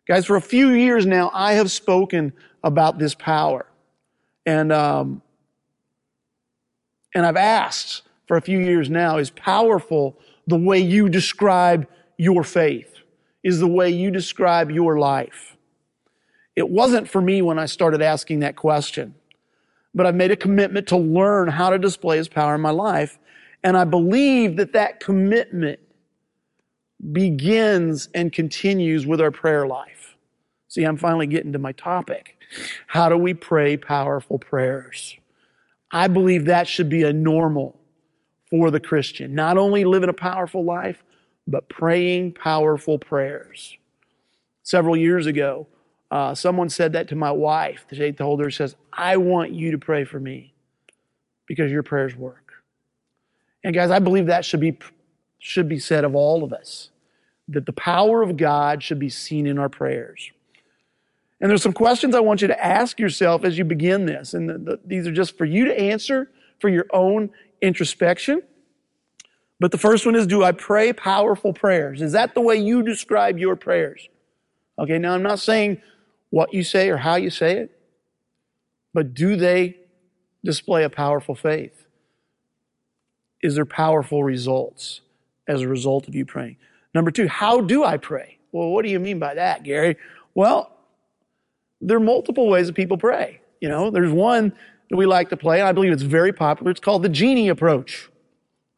Guys, 0.08 0.28
for 0.28 0.36
a 0.36 0.42
few 0.42 0.70
years 0.70 1.08
now, 1.08 1.32
I 1.34 1.54
have 1.54 1.72
spoken 1.72 2.32
about 2.64 3.00
this 3.00 3.16
power. 3.16 3.66
And, 4.46 4.72
um, 4.72 5.24
and 7.16 7.26
I've 7.26 7.38
asked 7.38 8.04
for 8.28 8.38
a 8.38 8.42
few 8.44 8.60
years 8.60 8.88
now, 8.88 9.18
is 9.18 9.32
powerful 9.32 10.16
the 10.46 10.58
way 10.58 10.78
you 10.78 11.10
describe 11.10 11.88
your 12.20 12.44
faith? 12.44 13.00
Is 13.42 13.60
the 13.60 13.68
way 13.68 13.90
you 13.90 14.12
describe 14.12 14.70
your 14.70 15.00
life? 15.00 15.57
It 16.58 16.70
wasn't 16.72 17.08
for 17.08 17.22
me 17.22 17.44
when 17.44 17.60
I 17.60 17.68
started 17.68 18.02
asking 18.02 18.40
that 18.40 18.56
question, 18.56 19.14
but 19.94 20.08
I've 20.08 20.16
made 20.16 20.32
a 20.32 20.36
commitment 20.36 20.88
to 20.88 20.98
learn 20.98 21.50
how 21.50 21.70
to 21.70 21.78
display 21.78 22.18
His 22.18 22.28
power 22.28 22.56
in 22.56 22.62
my 22.62 22.72
life. 22.72 23.20
And 23.64 23.78
I 23.78 23.84
believe 23.84 24.58
that 24.58 24.74
that 24.74 25.00
commitment 25.00 25.80
begins 27.12 28.10
and 28.16 28.34
continues 28.34 29.06
with 29.06 29.22
our 29.22 29.30
prayer 29.30 29.68
life. 29.68 30.16
See, 30.68 30.84
I'm 30.84 30.98
finally 30.98 31.28
getting 31.28 31.54
to 31.54 31.60
my 31.60 31.74
topic. 31.74 32.36
How 32.88 33.08
do 33.08 33.18
we 33.18 33.36
pray 33.36 33.78
powerful 33.78 34.40
prayers? 34.40 35.16
I 35.92 36.08
believe 36.08 36.46
that 36.46 36.68
should 36.68 36.90
be 36.90 37.04
a 37.04 37.14
normal 37.14 37.80
for 38.50 38.72
the 38.72 38.80
Christian. 38.80 39.36
Not 39.36 39.60
only 39.60 39.86
living 39.86 40.10
a 40.10 40.14
powerful 40.14 40.64
life, 40.64 41.04
but 41.46 41.70
praying 41.70 42.34
powerful 42.34 42.98
prayers. 42.98 43.78
Several 44.64 44.98
years 44.98 45.28
ago, 45.28 45.68
uh, 46.10 46.34
someone 46.34 46.70
said 46.70 46.94
that 46.94 47.08
to 47.10 47.16
my 47.16 47.32
wife. 47.32 47.86
They 47.90 48.12
told 48.12 48.40
her, 48.42 48.50
says, 48.50 48.76
I 48.94 49.18
want 49.18 49.52
you 49.52 49.72
to 49.72 49.78
pray 49.78 50.06
for 50.06 50.20
me 50.20 50.54
because 51.48 51.72
your 51.72 51.84
prayers 51.84 52.16
work. 52.16 52.54
And 53.64 53.74
guys, 53.74 53.92
I 53.92 54.00
believe 54.00 54.28
that 54.28 54.46
should 54.46 54.60
be, 54.60 54.78
should 55.40 55.68
be 55.68 55.80
said 55.80 56.06
of 56.06 56.16
all 56.16 56.44
of 56.44 56.54
us, 56.54 56.90
that 57.50 57.66
the 57.66 57.74
power 57.74 58.22
of 58.22 58.38
God 58.38 58.84
should 58.84 59.00
be 59.00 59.10
seen 59.10 59.48
in 59.48 59.58
our 59.58 59.70
prayers. 59.70 60.32
And 61.40 61.50
there's 61.50 61.62
some 61.62 61.74
questions 61.74 62.16
I 62.16 62.20
want 62.20 62.42
you 62.42 62.48
to 62.48 62.66
ask 62.66 63.00
yourself 63.00 63.44
as 63.44 63.58
you 63.58 63.64
begin 63.64 64.06
this. 64.06 64.34
And 64.34 64.50
the, 64.50 64.58
the, 64.58 64.80
these 64.86 65.08
are 65.08 65.12
just 65.12 65.38
for 65.38 65.46
you 65.46 65.66
to 65.66 65.80
answer 65.80 66.32
for 66.60 66.70
your 66.70 66.86
own 66.94 67.30
introspection. 67.62 68.42
But 69.60 69.72
the 69.72 69.78
first 69.78 70.06
one 70.06 70.16
is, 70.16 70.28
do 70.28 70.44
I 70.44 70.52
pray 70.52 70.94
powerful 70.94 71.54
prayers? 71.54 72.02
Is 72.02 72.14
that 72.14 72.34
the 72.34 72.42
way 72.42 72.56
you 72.56 72.84
describe 72.84 73.38
your 73.38 73.56
prayers? 73.56 74.08
Okay, 74.80 74.98
now 75.00 75.14
I'm 75.14 75.24
not 75.24 75.40
saying 75.40 75.82
what 76.38 76.54
you 76.54 76.64
say 76.64 76.88
or 76.92 76.98
how 76.98 77.16
you 77.16 77.32
say 77.32 77.58
it, 77.58 77.72
but 78.94 79.16
do 79.16 79.36
they 79.36 79.76
display 80.44 80.84
a 80.84 80.90
powerful 80.90 81.34
faith? 81.34 81.88
Is 83.42 83.56
there 83.56 83.66
powerful 83.66 84.24
results 84.24 85.02
as 85.48 85.64
a 85.64 85.68
result 85.68 86.08
of 86.08 86.14
you 86.14 86.28
praying? 86.28 86.58
Number 86.94 87.10
two, 87.10 87.28
how 87.28 87.62
do 87.62 87.84
I 87.84 87.98
pray? 87.98 88.38
Well, 88.52 88.70
what 88.70 88.86
do 88.86 88.92
you 88.92 89.00
mean 89.00 89.18
by 89.18 89.34
that, 89.34 89.64
Gary? 89.64 89.98
Well, 90.36 90.72
there 91.82 91.98
are 91.98 92.08
multiple 92.16 92.48
ways 92.48 92.68
that 92.68 92.76
people 92.76 93.00
pray. 93.00 93.42
You 93.60 93.70
know, 93.70 93.90
there's 93.90 94.12
one 94.12 94.54
that 94.92 94.96
we 94.96 95.08
like 95.08 95.30
to 95.30 95.38
play, 95.38 95.60
and 95.60 95.68
I 95.68 95.72
believe 95.72 95.92
it's 95.92 96.04
very 96.04 96.34
popular. 96.34 96.70
It's 96.70 96.80
called 96.80 97.02
the 97.02 97.10
genie 97.10 97.50
approach. 97.50 98.12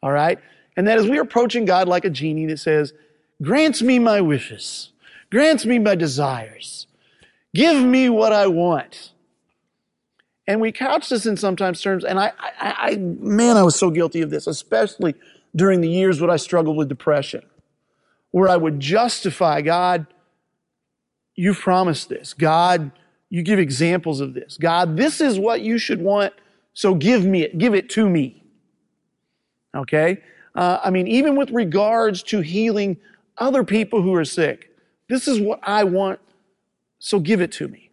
All 0.02 0.14
right? 0.14 0.40
And 0.78 0.88
that 0.88 0.98
is 0.98 1.10
we 1.10 1.18
are 1.18 1.24
approaching 1.24 1.66
God 1.66 1.90
like 1.90 2.06
a 2.06 2.10
genie 2.10 2.46
that 2.46 2.60
says, 2.60 2.94
grants 3.42 3.82
me 3.82 4.00
my 4.00 4.22
wishes, 4.22 4.94
grants 5.30 5.66
me 5.66 5.78
my 5.78 5.96
desires, 5.96 6.88
give 7.54 7.84
me 7.84 8.10
what 8.10 8.34
I 8.34 8.48
want. 8.48 9.12
And 10.48 10.60
we 10.60 10.72
couch 10.72 11.10
this 11.10 11.28
in 11.28 11.38
sometimes 11.38 11.80
terms, 11.80 12.04
and 12.04 12.20
I, 12.20 12.32
I, 12.40 12.76
I, 12.78 12.96
man, 12.96 13.56
I 13.56 13.62
was 13.62 13.76
so 13.76 13.92
guilty 13.92 14.22
of 14.22 14.32
this, 14.32 14.48
especially 14.48 15.14
during 15.56 15.82
the 15.82 15.90
years 15.90 16.20
when 16.20 16.32
I 16.32 16.38
struggled 16.38 16.76
with 16.76 16.90
depression, 16.90 17.44
where 18.32 18.50
I 18.50 18.58
would 18.58 18.80
justify 18.80 19.62
God, 19.62 20.08
you've 21.36 21.60
promised 21.60 22.10
this. 22.10 22.34
God, 22.34 22.92
you 23.30 23.44
give 23.44 23.60
examples 23.60 24.22
of 24.22 24.34
this. 24.34 24.58
God, 24.58 24.98
this 24.98 25.22
is 25.22 25.38
what 25.38 25.62
you 25.62 25.78
should 25.78 26.02
want, 26.02 26.34
so 26.74 26.96
give 26.96 27.26
me 27.26 27.44
it, 27.44 27.58
give 27.60 27.76
it 27.76 27.90
to 27.92 28.10
me. 28.10 28.44
Okay? 29.76 30.18
Uh, 30.56 30.80
I 30.84 30.90
mean, 30.90 31.08
even 31.08 31.36
with 31.36 31.52
regards 31.52 32.24
to 32.24 32.42
healing 32.42 32.98
other 33.38 33.64
people 33.64 34.02
who 34.02 34.16
are 34.16 34.26
sick, 34.26 34.76
this 35.08 35.28
is 35.28 35.40
what 35.40 35.60
I 35.62 35.84
want, 35.84 36.20
so 37.00 37.20
give 37.20 37.42
it 37.42 37.52
to 37.54 37.68
me. 37.68 37.90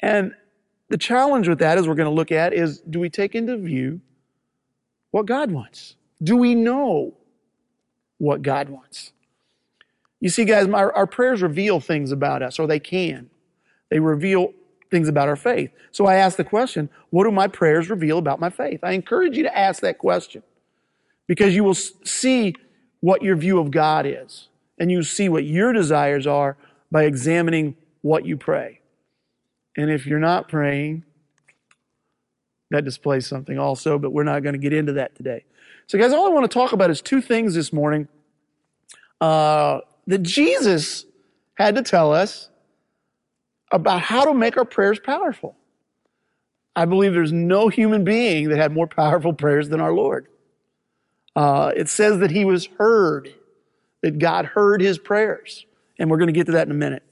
And 0.00 0.34
the 0.90 0.98
challenge 0.98 1.48
with 1.48 1.58
that, 1.60 1.78
as 1.78 1.88
we're 1.88 1.94
going 1.94 2.08
to 2.08 2.14
look 2.14 2.30
at, 2.30 2.52
is 2.52 2.80
do 2.80 3.00
we 3.00 3.08
take 3.10 3.34
into 3.34 3.56
view 3.56 4.00
what 5.10 5.26
God 5.26 5.50
wants? 5.50 5.96
Do 6.22 6.36
we 6.36 6.54
know 6.54 7.14
what 8.18 8.42
God 8.42 8.68
wants? 8.68 9.12
You 10.20 10.28
see, 10.28 10.44
guys, 10.44 10.66
our, 10.68 10.92
our 10.94 11.06
prayers 11.06 11.42
reveal 11.42 11.80
things 11.80 12.12
about 12.12 12.42
us, 12.42 12.58
or 12.58 12.66
they 12.66 12.78
can. 12.78 13.30
They 13.90 13.98
reveal 13.98 14.52
things 14.90 15.08
about 15.08 15.28
our 15.28 15.36
faith. 15.36 15.70
So 15.92 16.06
I 16.06 16.16
ask 16.16 16.36
the 16.36 16.44
question, 16.44 16.88
what 17.10 17.24
do 17.24 17.30
my 17.30 17.48
prayers 17.48 17.90
reveal 17.90 18.18
about 18.18 18.40
my 18.40 18.50
faith? 18.50 18.80
I 18.82 18.92
encourage 18.92 19.36
you 19.36 19.42
to 19.42 19.56
ask 19.56 19.80
that 19.82 19.98
question 19.98 20.42
because 21.26 21.54
you 21.54 21.64
will 21.64 21.74
see 21.74 22.54
what 23.00 23.22
your 23.22 23.36
view 23.36 23.58
of 23.58 23.70
God 23.70 24.06
is 24.06 24.48
and 24.78 24.90
you 24.90 25.02
see 25.02 25.28
what 25.28 25.44
your 25.44 25.72
desires 25.72 26.26
are 26.26 26.56
by 26.90 27.04
examining 27.04 27.76
what 28.04 28.26
you 28.26 28.36
pray. 28.36 28.80
And 29.78 29.90
if 29.90 30.04
you're 30.04 30.18
not 30.18 30.46
praying, 30.46 31.04
that 32.70 32.84
displays 32.84 33.26
something 33.26 33.58
also, 33.58 33.98
but 33.98 34.10
we're 34.10 34.24
not 34.24 34.42
going 34.42 34.52
to 34.52 34.58
get 34.58 34.74
into 34.74 34.92
that 34.92 35.16
today. 35.16 35.46
So, 35.86 35.98
guys, 35.98 36.12
all 36.12 36.26
I 36.26 36.28
want 36.28 36.44
to 36.48 36.52
talk 36.52 36.72
about 36.72 36.90
is 36.90 37.00
two 37.00 37.22
things 37.22 37.54
this 37.54 37.72
morning 37.72 38.06
uh, 39.22 39.80
that 40.06 40.22
Jesus 40.22 41.06
had 41.54 41.76
to 41.76 41.82
tell 41.82 42.12
us 42.12 42.50
about 43.72 44.02
how 44.02 44.26
to 44.26 44.34
make 44.34 44.58
our 44.58 44.66
prayers 44.66 44.98
powerful. 44.98 45.56
I 46.76 46.84
believe 46.84 47.14
there's 47.14 47.32
no 47.32 47.68
human 47.68 48.04
being 48.04 48.50
that 48.50 48.58
had 48.58 48.72
more 48.72 48.86
powerful 48.86 49.32
prayers 49.32 49.70
than 49.70 49.80
our 49.80 49.92
Lord. 49.94 50.26
Uh, 51.34 51.72
it 51.74 51.88
says 51.88 52.18
that 52.18 52.32
he 52.32 52.44
was 52.44 52.66
heard, 52.78 53.32
that 54.02 54.18
God 54.18 54.44
heard 54.44 54.82
his 54.82 54.98
prayers. 54.98 55.64
And 55.98 56.10
we're 56.10 56.18
going 56.18 56.28
to 56.28 56.32
get 56.32 56.46
to 56.46 56.52
that 56.52 56.66
in 56.66 56.70
a 56.70 56.74
minute. 56.74 57.02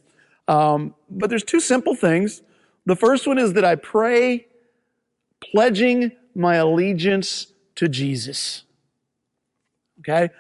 Um, 0.53 0.95
but 1.09 1.31
there's 1.31 1.45
two 1.45 1.61
simple 1.61 1.95
things 1.95 2.43
the 2.85 2.97
first 2.97 3.27
one 3.27 3.39
is 3.39 3.53
that 3.53 3.65
I 3.65 3.77
pray 3.77 4.47
pledging 5.41 6.13
my 6.35 6.57
allegiance 6.57 7.47
to 7.77 7.89
Jesus. 7.89 8.65
Okay? 10.01 10.31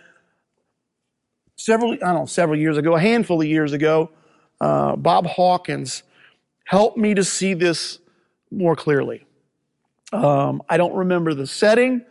Several, 1.57 1.92
I 1.92 1.97
don't 1.97 2.14
know, 2.14 2.26
several 2.26 2.59
years 2.59 2.76
ago, 2.76 2.97
a 2.97 3.00
handful 3.00 3.40
of 3.40 3.47
years 3.47 3.73
ago, 3.73 4.11
uh, 4.61 4.97
Bob 4.97 5.26
Hawkins 5.26 6.02
helped 6.64 6.99
me 6.99 7.14
to 7.14 7.23
see 7.23 7.54
this 7.54 8.00
more 8.50 8.75
clearly. 8.75 9.25
Um, 10.12 10.62
I 10.69 10.76
don't 10.76 10.95
remember 10.95 11.33
the 11.33 11.47
setting. 11.47 12.04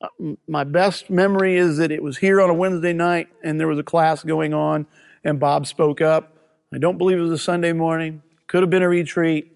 Uh, 0.00 0.34
my 0.48 0.64
best 0.64 1.10
memory 1.10 1.56
is 1.56 1.76
that 1.78 1.92
it 1.92 2.02
was 2.02 2.18
here 2.18 2.40
on 2.40 2.50
a 2.50 2.54
Wednesday 2.54 2.92
night 2.92 3.28
and 3.44 3.58
there 3.60 3.68
was 3.68 3.78
a 3.78 3.84
class 3.84 4.24
going 4.24 4.52
on 4.52 4.86
and 5.22 5.38
Bob 5.38 5.66
spoke 5.66 6.00
up. 6.00 6.35
I 6.74 6.78
don't 6.78 6.98
believe 6.98 7.18
it 7.18 7.22
was 7.22 7.32
a 7.32 7.38
Sunday 7.38 7.72
morning. 7.72 8.22
Could 8.48 8.62
have 8.62 8.70
been 8.70 8.82
a 8.82 8.88
retreat. 8.88 9.52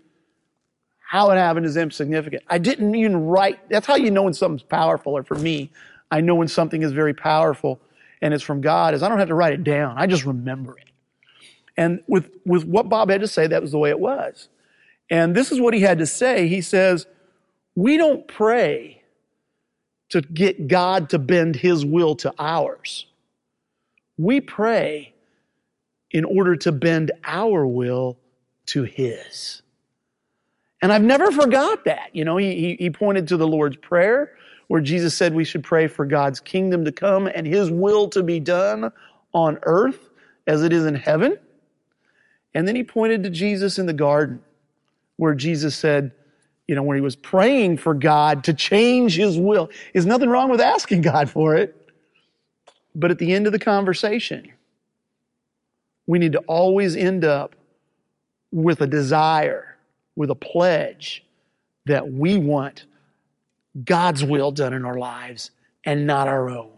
How 0.98 1.30
it 1.30 1.36
happened 1.36 1.66
is 1.66 1.76
insignificant. 1.76 2.44
I 2.48 2.58
didn't 2.58 2.94
even 2.94 3.26
write. 3.26 3.68
That's 3.68 3.86
how 3.86 3.96
you 3.96 4.10
know 4.10 4.22
when 4.22 4.34
something's 4.34 4.62
powerful, 4.62 5.16
or 5.16 5.24
for 5.24 5.34
me, 5.34 5.70
I 6.10 6.20
know 6.20 6.36
when 6.36 6.48
something 6.48 6.82
is 6.82 6.92
very 6.92 7.14
powerful 7.14 7.80
and 8.22 8.32
it's 8.32 8.44
from 8.44 8.60
God, 8.60 8.94
is 8.94 9.02
I 9.02 9.08
don't 9.08 9.18
have 9.18 9.28
to 9.28 9.34
write 9.34 9.52
it 9.52 9.64
down. 9.64 9.96
I 9.98 10.06
just 10.06 10.24
remember 10.24 10.78
it. 10.78 10.84
And 11.76 12.02
with, 12.06 12.30
with 12.44 12.64
what 12.64 12.88
Bob 12.88 13.10
had 13.10 13.22
to 13.22 13.28
say, 13.28 13.46
that 13.46 13.62
was 13.62 13.72
the 13.72 13.78
way 13.78 13.90
it 13.90 13.98
was. 13.98 14.48
And 15.08 15.34
this 15.34 15.50
is 15.50 15.60
what 15.60 15.74
he 15.74 15.80
had 15.80 15.98
to 15.98 16.06
say. 16.06 16.46
He 16.46 16.60
says, 16.60 17.06
we 17.74 17.96
don't 17.96 18.28
pray 18.28 19.02
to 20.10 20.20
get 20.20 20.68
God 20.68 21.10
to 21.10 21.18
bend 21.18 21.56
his 21.56 21.84
will 21.84 22.14
to 22.16 22.32
ours. 22.38 23.06
We 24.18 24.40
pray 24.40 25.14
in 26.10 26.24
order 26.24 26.56
to 26.56 26.72
bend 26.72 27.12
our 27.24 27.66
will 27.66 28.18
to 28.66 28.82
his. 28.82 29.62
And 30.82 30.92
I've 30.92 31.02
never 31.02 31.30
forgot 31.30 31.84
that. 31.84 32.10
You 32.12 32.24
know, 32.24 32.36
he, 32.36 32.76
he 32.78 32.90
pointed 32.90 33.28
to 33.28 33.36
the 33.36 33.46
Lord's 33.46 33.76
Prayer 33.76 34.32
where 34.68 34.80
Jesus 34.80 35.14
said 35.14 35.34
we 35.34 35.44
should 35.44 35.64
pray 35.64 35.88
for 35.88 36.06
God's 36.06 36.40
kingdom 36.40 36.84
to 36.84 36.92
come 36.92 37.26
and 37.26 37.46
his 37.46 37.70
will 37.70 38.08
to 38.10 38.22
be 38.22 38.40
done 38.40 38.92
on 39.32 39.58
earth 39.62 40.10
as 40.46 40.62
it 40.62 40.72
is 40.72 40.86
in 40.86 40.94
heaven. 40.94 41.36
And 42.54 42.66
then 42.66 42.76
he 42.76 42.84
pointed 42.84 43.22
to 43.24 43.30
Jesus 43.30 43.78
in 43.78 43.86
the 43.86 43.92
garden 43.92 44.42
where 45.16 45.34
Jesus 45.34 45.76
said, 45.76 46.12
you 46.66 46.76
know, 46.76 46.84
when 46.84 46.96
he 46.96 47.00
was 47.00 47.16
praying 47.16 47.78
for 47.78 47.94
God 47.94 48.44
to 48.44 48.54
change 48.54 49.16
his 49.16 49.36
will. 49.36 49.70
There's 49.92 50.06
nothing 50.06 50.28
wrong 50.28 50.50
with 50.50 50.60
asking 50.60 51.02
God 51.02 51.28
for 51.28 51.56
it. 51.56 51.90
But 52.94 53.10
at 53.10 53.18
the 53.18 53.32
end 53.32 53.46
of 53.46 53.52
the 53.52 53.58
conversation, 53.58 54.52
we 56.10 56.18
need 56.18 56.32
to 56.32 56.40
always 56.40 56.96
end 56.96 57.24
up 57.24 57.54
with 58.50 58.80
a 58.80 58.86
desire 58.88 59.76
with 60.16 60.28
a 60.28 60.34
pledge 60.34 61.24
that 61.86 62.10
we 62.10 62.36
want 62.36 62.84
God's 63.84 64.24
will 64.24 64.50
done 64.50 64.72
in 64.72 64.84
our 64.84 64.98
lives 64.98 65.52
and 65.84 66.08
not 66.08 66.26
our 66.26 66.50
own. 66.50 66.72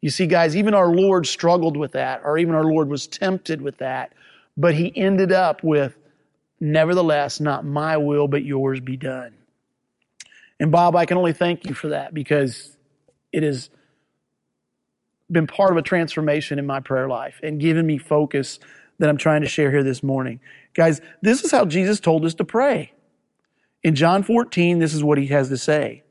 You 0.00 0.08
see, 0.08 0.26
guys, 0.26 0.56
even 0.56 0.72
our 0.72 0.88
Lord 0.88 1.26
struggled 1.26 1.76
with 1.76 1.92
that, 1.92 2.22
or 2.24 2.38
even 2.38 2.54
our 2.54 2.64
Lord 2.64 2.88
was 2.88 3.06
tempted 3.06 3.60
with 3.60 3.76
that, 3.78 4.14
but 4.56 4.74
he 4.74 4.90
ended 4.96 5.30
up 5.30 5.62
with, 5.62 5.94
nevertheless, 6.58 7.38
not 7.38 7.66
my 7.66 7.98
will, 7.98 8.28
but 8.28 8.46
yours 8.46 8.80
be 8.80 8.96
done. 8.96 9.34
And 10.58 10.72
Bob, 10.72 10.96
I 10.96 11.04
can 11.04 11.18
only 11.18 11.34
thank 11.34 11.66
you 11.66 11.74
for 11.74 11.88
that 11.88 12.14
because 12.14 12.74
it 13.30 13.42
has 13.42 13.68
been 15.32 15.46
part 15.46 15.70
of 15.70 15.76
a 15.76 15.82
transformation 15.82 16.58
in 16.58 16.66
my 16.66 16.80
prayer 16.80 17.08
life 17.08 17.40
and 17.42 17.60
given 17.60 17.86
me 17.86 17.98
focus 17.98 18.58
that 18.98 19.08
I'm 19.08 19.16
trying 19.16 19.40
to 19.40 19.48
share 19.48 19.70
here 19.70 19.82
this 19.82 20.02
morning. 20.02 20.40
Guys, 20.74 21.00
this 21.22 21.44
is 21.44 21.50
how 21.50 21.64
Jesus 21.64 22.00
told 22.00 22.24
us 22.24 22.34
to 22.34 22.44
pray. 22.44 22.92
In 23.82 23.94
John 23.94 24.22
14, 24.22 24.78
this 24.78 24.94
is 24.94 25.02
what 25.02 25.18
he 25.18 25.26
has 25.28 25.48
to 25.48 25.56
say. 25.56 26.02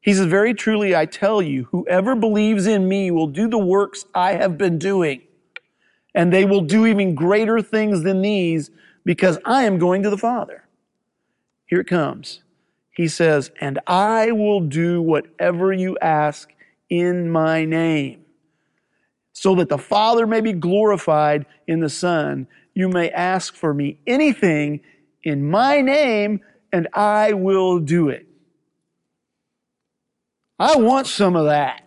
He 0.00 0.12
says, 0.12 0.26
Very 0.26 0.52
truly, 0.52 0.94
I 0.94 1.06
tell 1.06 1.40
you, 1.40 1.68
whoever 1.70 2.14
believes 2.14 2.66
in 2.66 2.88
me 2.88 3.10
will 3.10 3.28
do 3.28 3.48
the 3.48 3.58
works 3.58 4.04
I 4.14 4.32
have 4.32 4.58
been 4.58 4.78
doing, 4.78 5.22
and 6.14 6.32
they 6.32 6.44
will 6.44 6.60
do 6.60 6.86
even 6.86 7.14
greater 7.14 7.62
things 7.62 8.02
than 8.02 8.20
these 8.20 8.70
because 9.04 9.38
I 9.44 9.64
am 9.64 9.78
going 9.78 10.02
to 10.02 10.10
the 10.10 10.18
Father. 10.18 10.64
Here 11.66 11.80
it 11.80 11.86
comes. 11.86 12.42
He 12.94 13.08
says, 13.08 13.50
And 13.60 13.78
I 13.86 14.32
will 14.32 14.60
do 14.60 15.00
whatever 15.00 15.72
you 15.72 15.96
ask 16.02 16.52
in 16.90 17.30
my 17.30 17.64
name, 17.64 18.21
so 19.32 19.54
that 19.56 19.68
the 19.68 19.78
Father 19.78 20.26
may 20.26 20.40
be 20.40 20.52
glorified 20.52 21.46
in 21.66 21.80
the 21.80 21.88
Son 21.88 22.46
you 22.74 22.88
may 22.88 23.10
ask 23.10 23.54
for 23.54 23.74
me 23.74 23.98
anything 24.06 24.80
in 25.22 25.48
my 25.48 25.80
name, 25.80 26.40
and 26.72 26.88
I 26.94 27.34
will 27.34 27.78
do 27.78 28.08
it. 28.08 28.26
I 30.58 30.76
want 30.76 31.06
some 31.06 31.36
of 31.36 31.46
that. 31.46 31.82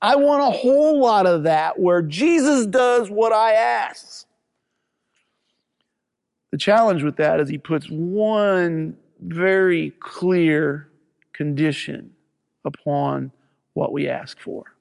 I 0.00 0.16
want 0.16 0.42
a 0.42 0.56
whole 0.56 1.00
lot 1.00 1.26
of 1.26 1.44
that 1.44 1.78
where 1.78 2.02
Jesus 2.02 2.66
does 2.66 3.10
what 3.10 3.32
I 3.32 3.52
ask. 3.52 4.26
The 6.50 6.58
challenge 6.58 7.02
with 7.02 7.16
that 7.16 7.40
is 7.40 7.48
he 7.48 7.58
puts 7.58 7.86
one 7.88 8.96
very 9.20 9.90
clear 10.00 10.88
condition 11.32 12.12
upon 12.64 13.32
what 13.72 13.92
we 13.92 14.08
ask 14.08 14.38
for. 14.38 14.73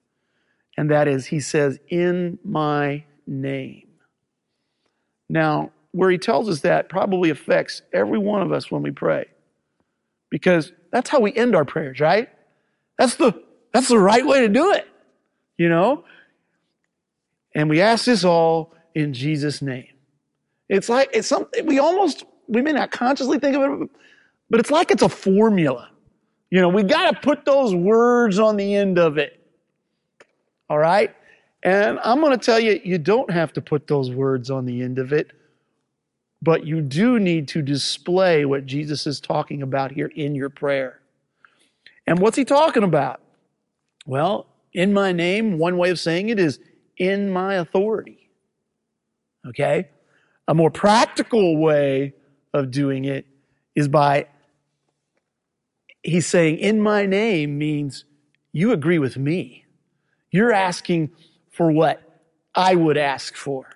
And 0.78 0.90
that 0.92 1.08
is, 1.08 1.28
he 1.28 1.40
says, 1.40 1.80
in 1.88 2.40
my 2.44 3.06
name. 3.28 3.88
Now, 5.30 5.72
where 5.92 6.10
he 6.10 6.18
tells 6.18 6.50
us 6.50 6.62
that 6.62 6.90
probably 6.90 7.30
affects 7.30 7.82
every 7.94 8.18
one 8.18 8.42
of 8.42 8.52
us 8.52 8.72
when 8.72 8.82
we 8.82 8.92
pray. 8.92 9.26
Because 10.30 10.72
that's 10.92 11.10
how 11.10 11.20
we 11.20 11.32
end 11.34 11.56
our 11.56 11.66
prayers, 11.66 12.00
right? 12.00 12.30
That's 12.98 13.16
the, 13.16 13.40
that's 13.72 13.88
the 13.88 14.00
right 14.00 14.26
way 14.26 14.42
to 14.42 14.50
do 14.50 14.72
it, 14.72 14.88
you 15.58 15.70
know? 15.70 16.06
And 17.54 17.70
we 17.70 17.82
ask 17.82 18.06
this 18.06 18.24
all 18.24 18.74
in 18.96 19.14
Jesus' 19.14 19.62
name. 19.62 19.88
It's 20.70 20.90
like, 20.90 21.10
it's 21.14 21.28
something, 21.28 21.66
we 21.68 21.78
almost, 21.78 22.24
we 22.48 22.62
may 22.64 22.72
not 22.72 22.90
consciously 22.90 23.38
think 23.38 23.56
of 23.56 23.62
it, 23.82 23.90
but 24.50 24.60
it's 24.60 24.72
like 24.72 24.90
it's 24.90 25.04
a 25.04 25.10
formula. 25.10 25.90
You 26.50 26.62
know, 26.62 26.70
we 26.70 26.84
got 26.84 27.12
to 27.12 27.20
put 27.20 27.46
those 27.46 27.76
words 27.76 28.40
on 28.40 28.58
the 28.58 28.76
end 28.76 28.98
of 28.98 29.18
it. 29.18 29.43
All 30.70 30.78
right? 30.78 31.16
And 31.64 32.00
I'm 32.04 32.20
going 32.20 32.38
to 32.38 32.46
tell 32.46 32.60
you, 32.60 32.80
you 32.84 32.98
don't 32.98 33.32
have 33.32 33.54
to 33.54 33.62
put 33.62 33.88
those 33.88 34.12
words 34.12 34.50
on 34.50 34.66
the 34.66 34.82
end 34.82 35.00
of 35.00 35.14
it, 35.14 35.32
but 36.42 36.66
you 36.66 36.82
do 36.82 37.20
need 37.20 37.48
to 37.50 37.62
display 37.62 38.44
what 38.44 38.66
Jesus 38.66 39.08
is 39.08 39.22
talking 39.22 39.62
about 39.62 39.92
here 39.92 40.12
in 40.14 40.36
your 40.36 40.50
prayer. 40.50 41.00
And 42.06 42.20
what's 42.20 42.36
he 42.36 42.44
talking 42.44 42.84
about? 42.84 43.22
Well, 44.06 44.48
in 44.74 44.92
my 44.92 45.14
name, 45.14 45.58
one 45.58 45.78
way 45.78 45.90
of 45.90 46.00
saying 46.00 46.30
it 46.30 46.40
is 46.40 46.60
in 46.98 47.30
my 47.30 47.56
authority. 47.56 48.30
Okay? 49.48 49.88
A 50.48 50.54
more 50.54 50.70
practical 50.70 51.58
way 51.58 52.14
of 52.54 52.72
doing 52.72 53.06
it 53.06 53.26
is 53.74 53.88
by, 53.88 54.28
he's 56.04 56.28
saying, 56.28 56.58
in 56.58 56.82
my 56.82 57.06
name 57.06 57.58
means 57.58 58.04
you 58.52 58.74
agree 58.74 59.00
with 59.00 59.18
me. 59.18 59.63
You're 60.34 60.52
asking 60.52 61.12
for 61.52 61.72
what 61.72 62.02
I 62.56 62.74
would 62.74 62.98
ask 62.98 63.36
for. 63.36 63.68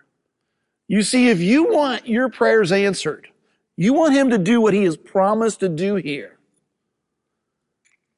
You 0.87 1.03
see, 1.03 1.29
if 1.29 1.39
you 1.39 1.71
want 1.71 2.07
your 2.07 2.29
prayers 2.29 2.71
answered, 2.71 3.27
you 3.75 3.93
want 3.93 4.15
him 4.15 4.31
to 4.31 4.39
do 4.39 4.59
what 4.59 4.73
he 4.73 4.83
has 4.83 4.97
promised 4.97 5.59
to 5.59 5.69
do 5.69 5.95
here. 5.95 6.39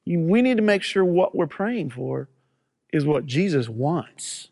We 0.05 0.41
need 0.41 0.55
to 0.55 0.63
make 0.63 0.84
sure 0.84 1.03
what 1.03 1.36
we're 1.36 1.48
praying 1.48 1.89
for 1.89 2.29
is 2.93 3.05
what 3.05 3.25
Jesus 3.25 3.67
wants 3.67 4.50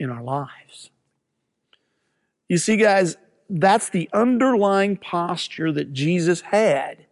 in 0.00 0.08
our 0.08 0.22
lives. 0.22 0.90
You 2.48 2.56
see, 2.56 2.78
guys, 2.78 3.18
that's 3.50 3.90
the 3.90 4.08
underlying 4.14 4.96
posture 4.96 5.72
that 5.72 5.92
Jesus 5.92 6.40
had 6.40 7.04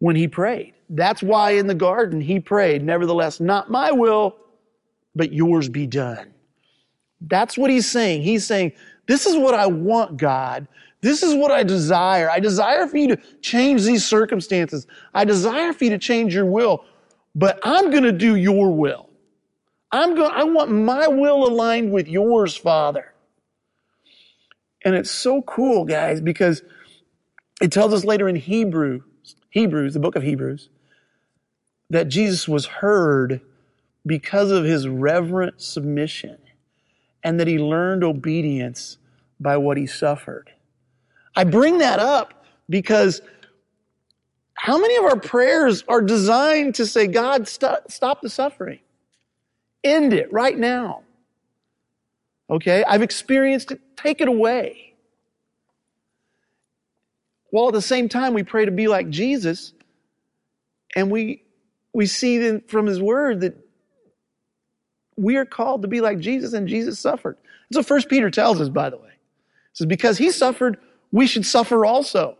when 0.00 0.16
he 0.16 0.28
prayed. 0.28 0.74
That's 0.90 1.22
why 1.22 1.52
in 1.52 1.66
the 1.66 1.74
garden 1.74 2.20
he 2.20 2.40
prayed, 2.40 2.84
Nevertheless, 2.84 3.40
not 3.40 3.70
my 3.70 3.90
will, 3.90 4.36
but 5.14 5.32
yours 5.32 5.68
be 5.68 5.86
done. 5.86 6.32
That's 7.20 7.56
what 7.56 7.70
he's 7.70 7.90
saying. 7.90 8.22
He's 8.22 8.46
saying, 8.46 8.72
This 9.06 9.26
is 9.26 9.36
what 9.36 9.54
I 9.54 9.66
want, 9.66 10.16
God. 10.16 10.66
This 11.00 11.22
is 11.22 11.34
what 11.34 11.50
I 11.50 11.62
desire. 11.62 12.30
I 12.30 12.40
desire 12.40 12.86
for 12.86 12.96
you 12.96 13.08
to 13.08 13.16
change 13.42 13.84
these 13.84 14.04
circumstances. 14.06 14.86
I 15.12 15.24
desire 15.24 15.72
for 15.72 15.84
you 15.84 15.90
to 15.90 15.98
change 15.98 16.34
your 16.34 16.46
will, 16.46 16.84
but 17.34 17.58
I'm 17.62 17.90
going 17.90 18.04
to 18.04 18.12
do 18.12 18.36
your 18.36 18.74
will. 18.74 19.10
I'm 19.92 20.14
going, 20.14 20.32
I 20.34 20.44
want 20.44 20.72
my 20.72 21.06
will 21.06 21.46
aligned 21.46 21.92
with 21.92 22.08
yours, 22.08 22.56
Father. 22.56 23.12
And 24.84 24.94
it's 24.94 25.10
so 25.10 25.42
cool, 25.42 25.84
guys, 25.84 26.20
because 26.20 26.62
it 27.60 27.70
tells 27.70 27.92
us 27.92 28.04
later 28.04 28.28
in 28.28 28.36
Hebrews, 28.36 29.02
Hebrews, 29.50 29.94
the 29.94 30.00
book 30.00 30.16
of 30.16 30.22
Hebrews, 30.22 30.68
that 31.90 32.08
Jesus 32.08 32.48
was 32.48 32.66
heard 32.66 33.40
because 34.06 34.50
of 34.50 34.64
his 34.64 34.86
reverent 34.86 35.60
submission 35.60 36.38
and 37.22 37.40
that 37.40 37.46
he 37.46 37.58
learned 37.58 38.04
obedience 38.04 38.98
by 39.40 39.56
what 39.56 39.76
he 39.76 39.86
suffered. 39.86 40.50
I 41.34 41.44
bring 41.44 41.78
that 41.78 41.98
up 41.98 42.44
because 42.68 43.22
how 44.54 44.78
many 44.78 44.96
of 44.96 45.04
our 45.04 45.18
prayers 45.18 45.84
are 45.88 46.00
designed 46.00 46.76
to 46.76 46.86
say, 46.86 47.06
God, 47.06 47.48
stop, 47.48 47.90
stop 47.90 48.20
the 48.20 48.28
suffering? 48.28 48.80
End 49.82 50.12
it 50.12 50.32
right 50.32 50.56
now. 50.56 51.02
Okay, 52.48 52.84
I've 52.84 53.02
experienced 53.02 53.72
it, 53.72 53.80
take 53.96 54.20
it 54.20 54.28
away. 54.28 54.94
While 57.50 57.68
at 57.68 57.74
the 57.74 57.82
same 57.82 58.08
time, 58.08 58.34
we 58.34 58.42
pray 58.42 58.64
to 58.64 58.70
be 58.70 58.86
like 58.88 59.08
Jesus, 59.10 59.72
and 60.94 61.10
we, 61.10 61.42
we 61.92 62.06
see 62.06 62.58
from 62.60 62.86
his 62.86 63.00
word 63.00 63.40
that 63.40 63.63
we 65.16 65.36
are 65.36 65.44
called 65.44 65.82
to 65.82 65.88
be 65.88 66.00
like 66.00 66.18
Jesus, 66.18 66.52
and 66.52 66.68
Jesus 66.68 66.98
suffered. 66.98 67.36
That's 67.68 67.78
what 67.78 67.86
First 67.86 68.08
Peter 68.08 68.30
tells 68.30 68.60
us, 68.60 68.68
by 68.68 68.90
the 68.90 68.96
way. 68.96 69.08
It 69.08 69.78
says, 69.78 69.86
because 69.86 70.18
he 70.18 70.30
suffered, 70.30 70.78
we 71.12 71.26
should 71.26 71.46
suffer 71.46 71.84
also. 71.84 72.36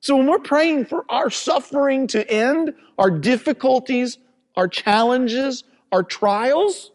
So 0.00 0.16
when 0.16 0.26
we're 0.26 0.38
praying 0.38 0.86
for 0.86 1.04
our 1.08 1.30
suffering 1.30 2.06
to 2.08 2.28
end, 2.30 2.74
our 2.98 3.10
difficulties, 3.10 4.18
our 4.56 4.66
challenges, 4.66 5.64
our 5.92 6.02
trials, 6.02 6.90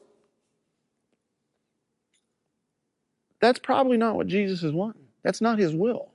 that's 3.39 3.59
probably 3.59 3.97
not 3.97 4.15
what 4.15 4.27
Jesus 4.27 4.63
is 4.63 4.71
wanting. 4.71 5.03
That's 5.23 5.41
not 5.41 5.59
his 5.59 5.73
will. 5.73 6.11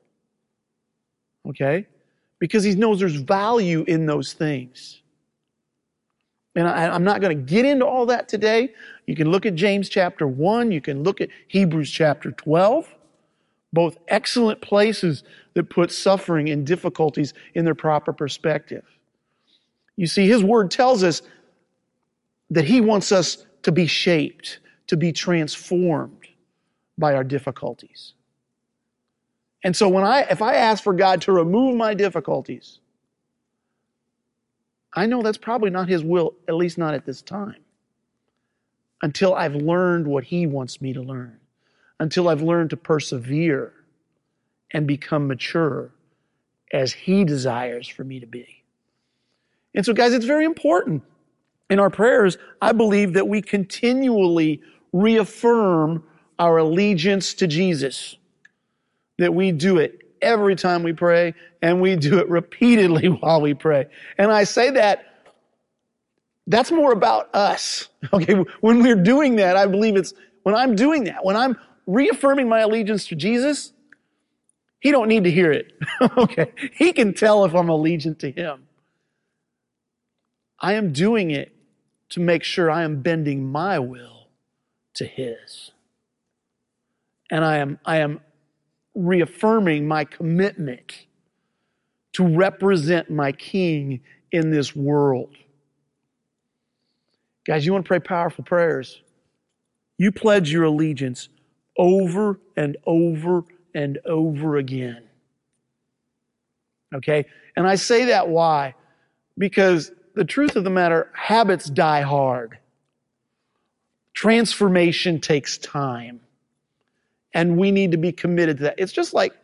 Okay? 1.48 1.86
Because 2.38 2.64
he 2.64 2.74
knows 2.74 2.98
there's 2.98 3.16
value 3.16 3.84
in 3.86 4.06
those 4.06 4.32
things. 4.32 5.02
And 6.56 6.66
I, 6.66 6.94
am 6.94 7.04
not 7.04 7.20
going 7.20 7.36
to 7.36 7.42
get 7.42 7.64
into 7.64 7.86
all 7.86 8.06
that 8.06 8.28
today. 8.28 8.72
You 9.06 9.14
can 9.14 9.30
look 9.30 9.46
at 9.46 9.54
James 9.54 9.88
chapter 9.88 10.26
1, 10.26 10.72
you 10.72 10.80
can 10.80 11.02
look 11.02 11.20
at 11.20 11.28
Hebrews 11.48 11.90
chapter 11.90 12.32
12. 12.32 12.92
Both 13.72 13.98
excellent 14.08 14.60
places 14.60 15.22
that 15.54 15.70
put 15.70 15.92
suffering 15.92 16.48
and 16.50 16.66
difficulties 16.66 17.34
in 17.54 17.64
their 17.64 17.76
proper 17.76 18.12
perspective. 18.12 18.84
You 19.96 20.08
see, 20.08 20.26
his 20.26 20.42
word 20.42 20.72
tells 20.72 21.04
us 21.04 21.22
that 22.50 22.64
he 22.64 22.80
wants 22.80 23.12
us 23.12 23.46
to 23.62 23.70
be 23.70 23.86
shaped, 23.86 24.58
to 24.88 24.96
be 24.96 25.12
transformed 25.12 26.26
by 26.98 27.14
our 27.14 27.22
difficulties. 27.22 28.14
And 29.62 29.76
so 29.76 29.88
when 29.88 30.04
I 30.04 30.22
if 30.22 30.42
I 30.42 30.54
ask 30.54 30.82
for 30.82 30.92
God 30.92 31.22
to 31.22 31.32
remove 31.32 31.76
my 31.76 31.94
difficulties, 31.94 32.79
I 34.92 35.06
know 35.06 35.22
that's 35.22 35.38
probably 35.38 35.70
not 35.70 35.88
His 35.88 36.02
will, 36.02 36.34
at 36.48 36.54
least 36.54 36.78
not 36.78 36.94
at 36.94 37.06
this 37.06 37.22
time, 37.22 37.60
until 39.02 39.34
I've 39.34 39.54
learned 39.54 40.06
what 40.06 40.24
He 40.24 40.46
wants 40.46 40.80
me 40.80 40.92
to 40.92 41.00
learn, 41.00 41.38
until 41.98 42.28
I've 42.28 42.42
learned 42.42 42.70
to 42.70 42.76
persevere 42.76 43.72
and 44.72 44.86
become 44.86 45.26
mature 45.26 45.90
as 46.72 46.92
He 46.92 47.24
desires 47.24 47.88
for 47.88 48.04
me 48.04 48.20
to 48.20 48.26
be. 48.26 48.62
And 49.74 49.86
so, 49.86 49.92
guys, 49.92 50.12
it's 50.12 50.24
very 50.24 50.44
important 50.44 51.04
in 51.70 51.78
our 51.78 51.88
prayers, 51.88 52.36
I 52.60 52.72
believe 52.72 53.12
that 53.12 53.28
we 53.28 53.40
continually 53.40 54.60
reaffirm 54.92 56.02
our 56.38 56.58
allegiance 56.58 57.32
to 57.34 57.46
Jesus, 57.46 58.16
that 59.18 59.32
we 59.32 59.52
do 59.52 59.78
it 59.78 59.99
every 60.22 60.56
time 60.56 60.82
we 60.82 60.92
pray, 60.92 61.34
and 61.62 61.80
we 61.80 61.96
do 61.96 62.18
it 62.18 62.28
repeatedly 62.28 63.06
while 63.20 63.40
we 63.40 63.54
pray. 63.54 63.86
And 64.18 64.30
I 64.30 64.44
say 64.44 64.70
that 64.70 65.06
that's 66.46 66.70
more 66.70 66.92
about 66.92 67.34
us. 67.34 67.88
Okay, 68.12 68.32
when 68.62 68.82
we're 68.82 68.96
doing 68.96 69.36
that, 69.36 69.58
I 69.58 69.66
believe 69.66 69.94
it's 69.94 70.14
when 70.42 70.54
I'm 70.54 70.74
doing 70.74 71.04
that, 71.04 71.22
when 71.22 71.36
I'm 71.36 71.56
reaffirming 71.86 72.48
my 72.48 72.60
allegiance 72.60 73.06
to 73.08 73.14
Jesus, 73.14 73.74
he 74.80 74.90
don't 74.90 75.06
need 75.06 75.24
to 75.24 75.30
hear 75.30 75.52
it. 75.52 75.72
okay, 76.16 76.50
he 76.72 76.94
can 76.94 77.12
tell 77.12 77.44
if 77.44 77.54
I'm 77.54 77.66
allegiant 77.66 78.20
to 78.20 78.30
him. 78.30 78.66
I 80.58 80.72
am 80.72 80.92
doing 80.92 81.30
it 81.30 81.54
to 82.10 82.20
make 82.20 82.42
sure 82.42 82.70
I 82.70 82.82
am 82.84 83.02
bending 83.02 83.50
my 83.50 83.78
will 83.78 84.28
to 84.94 85.04
his. 85.04 85.70
And 87.30 87.44
I 87.44 87.58
am 87.58 87.78
I 87.84 87.98
am 87.98 88.20
reaffirming 88.94 89.86
my 89.86 90.04
commitment 90.04 91.06
to 92.12 92.26
represent 92.26 93.10
my 93.10 93.32
king 93.32 94.00
in 94.32 94.50
this 94.50 94.74
world. 94.74 95.34
Guys, 97.46 97.64
you 97.64 97.72
want 97.72 97.84
to 97.84 97.88
pray 97.88 98.00
powerful 98.00 98.44
prayers? 98.44 99.00
You 99.96 100.12
pledge 100.12 100.52
your 100.52 100.64
allegiance 100.64 101.28
over 101.76 102.40
and 102.56 102.76
over 102.86 103.44
and 103.74 103.98
over 104.04 104.56
again. 104.56 105.02
Okay? 106.94 107.26
And 107.56 107.66
I 107.66 107.76
say 107.76 108.06
that 108.06 108.28
why? 108.28 108.74
Because 109.38 109.92
the 110.14 110.24
truth 110.24 110.56
of 110.56 110.64
the 110.64 110.70
matter, 110.70 111.10
habits 111.14 111.66
die 111.66 112.02
hard. 112.02 112.58
Transformation 114.12 115.20
takes 115.20 115.56
time. 115.56 116.20
And 117.34 117.56
we 117.56 117.70
need 117.70 117.92
to 117.92 117.96
be 117.96 118.12
committed 118.12 118.58
to 118.58 118.62
that. 118.64 118.74
It's 118.78 118.92
just 118.92 119.14
like, 119.14 119.34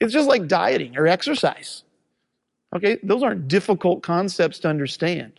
It's 0.00 0.12
just 0.12 0.28
like 0.28 0.48
dieting 0.48 0.96
or 0.96 1.06
exercise. 1.06 1.84
Okay, 2.74 2.98
those 3.02 3.22
aren't 3.22 3.48
difficult 3.48 4.02
concepts 4.02 4.60
to 4.60 4.68
understand. 4.68 5.32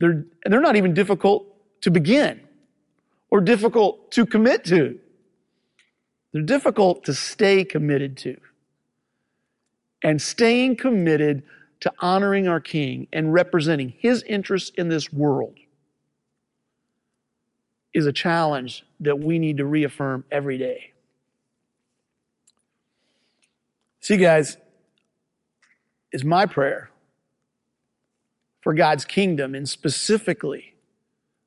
They're, 0.00 0.24
they're 0.46 0.60
not 0.60 0.76
even 0.76 0.94
difficult 0.94 1.46
to 1.82 1.90
begin 1.90 2.40
or 3.30 3.40
difficult 3.40 4.10
to 4.12 4.24
commit 4.24 4.64
to. 4.66 4.98
They're 6.32 6.42
difficult 6.42 7.04
to 7.04 7.14
stay 7.14 7.64
committed 7.64 8.16
to. 8.18 8.38
And 10.02 10.22
staying 10.22 10.76
committed 10.76 11.42
to 11.80 11.92
honoring 12.00 12.48
our 12.48 12.60
King 12.60 13.08
and 13.12 13.32
representing 13.32 13.94
his 13.98 14.22
interests 14.22 14.70
in 14.76 14.88
this 14.88 15.12
world 15.12 15.56
is 17.98 18.06
a 18.06 18.12
challenge 18.12 18.84
that 19.00 19.18
we 19.18 19.38
need 19.38 19.58
to 19.58 19.66
reaffirm 19.66 20.24
every 20.30 20.56
day. 20.56 20.92
See, 24.00 24.16
guys, 24.16 24.56
is 26.12 26.24
my 26.24 26.46
prayer 26.46 26.90
for 28.62 28.72
God's 28.72 29.04
kingdom 29.04 29.54
and 29.54 29.68
specifically 29.68 30.74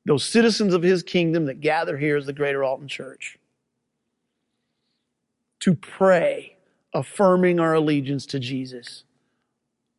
those 0.06 0.24
citizens 0.24 0.74
of 0.74 0.84
his 0.84 1.04
kingdom 1.04 1.46
that 1.46 1.62
gather 1.62 1.98
here 1.98 2.18
as 2.18 2.26
the 2.26 2.34
Greater 2.34 2.64
Alton 2.64 2.88
Church 2.88 3.38
to 5.60 5.76
pray, 5.76 6.56
affirming 6.94 7.60
our 7.60 7.76
allegiance 7.76 8.26
to 8.28 8.40
Jesus 8.40 9.04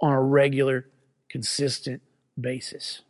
on 0.00 0.12
a 0.12 0.20
regular, 0.20 0.88
consistent 1.28 2.02
basis. 2.38 3.02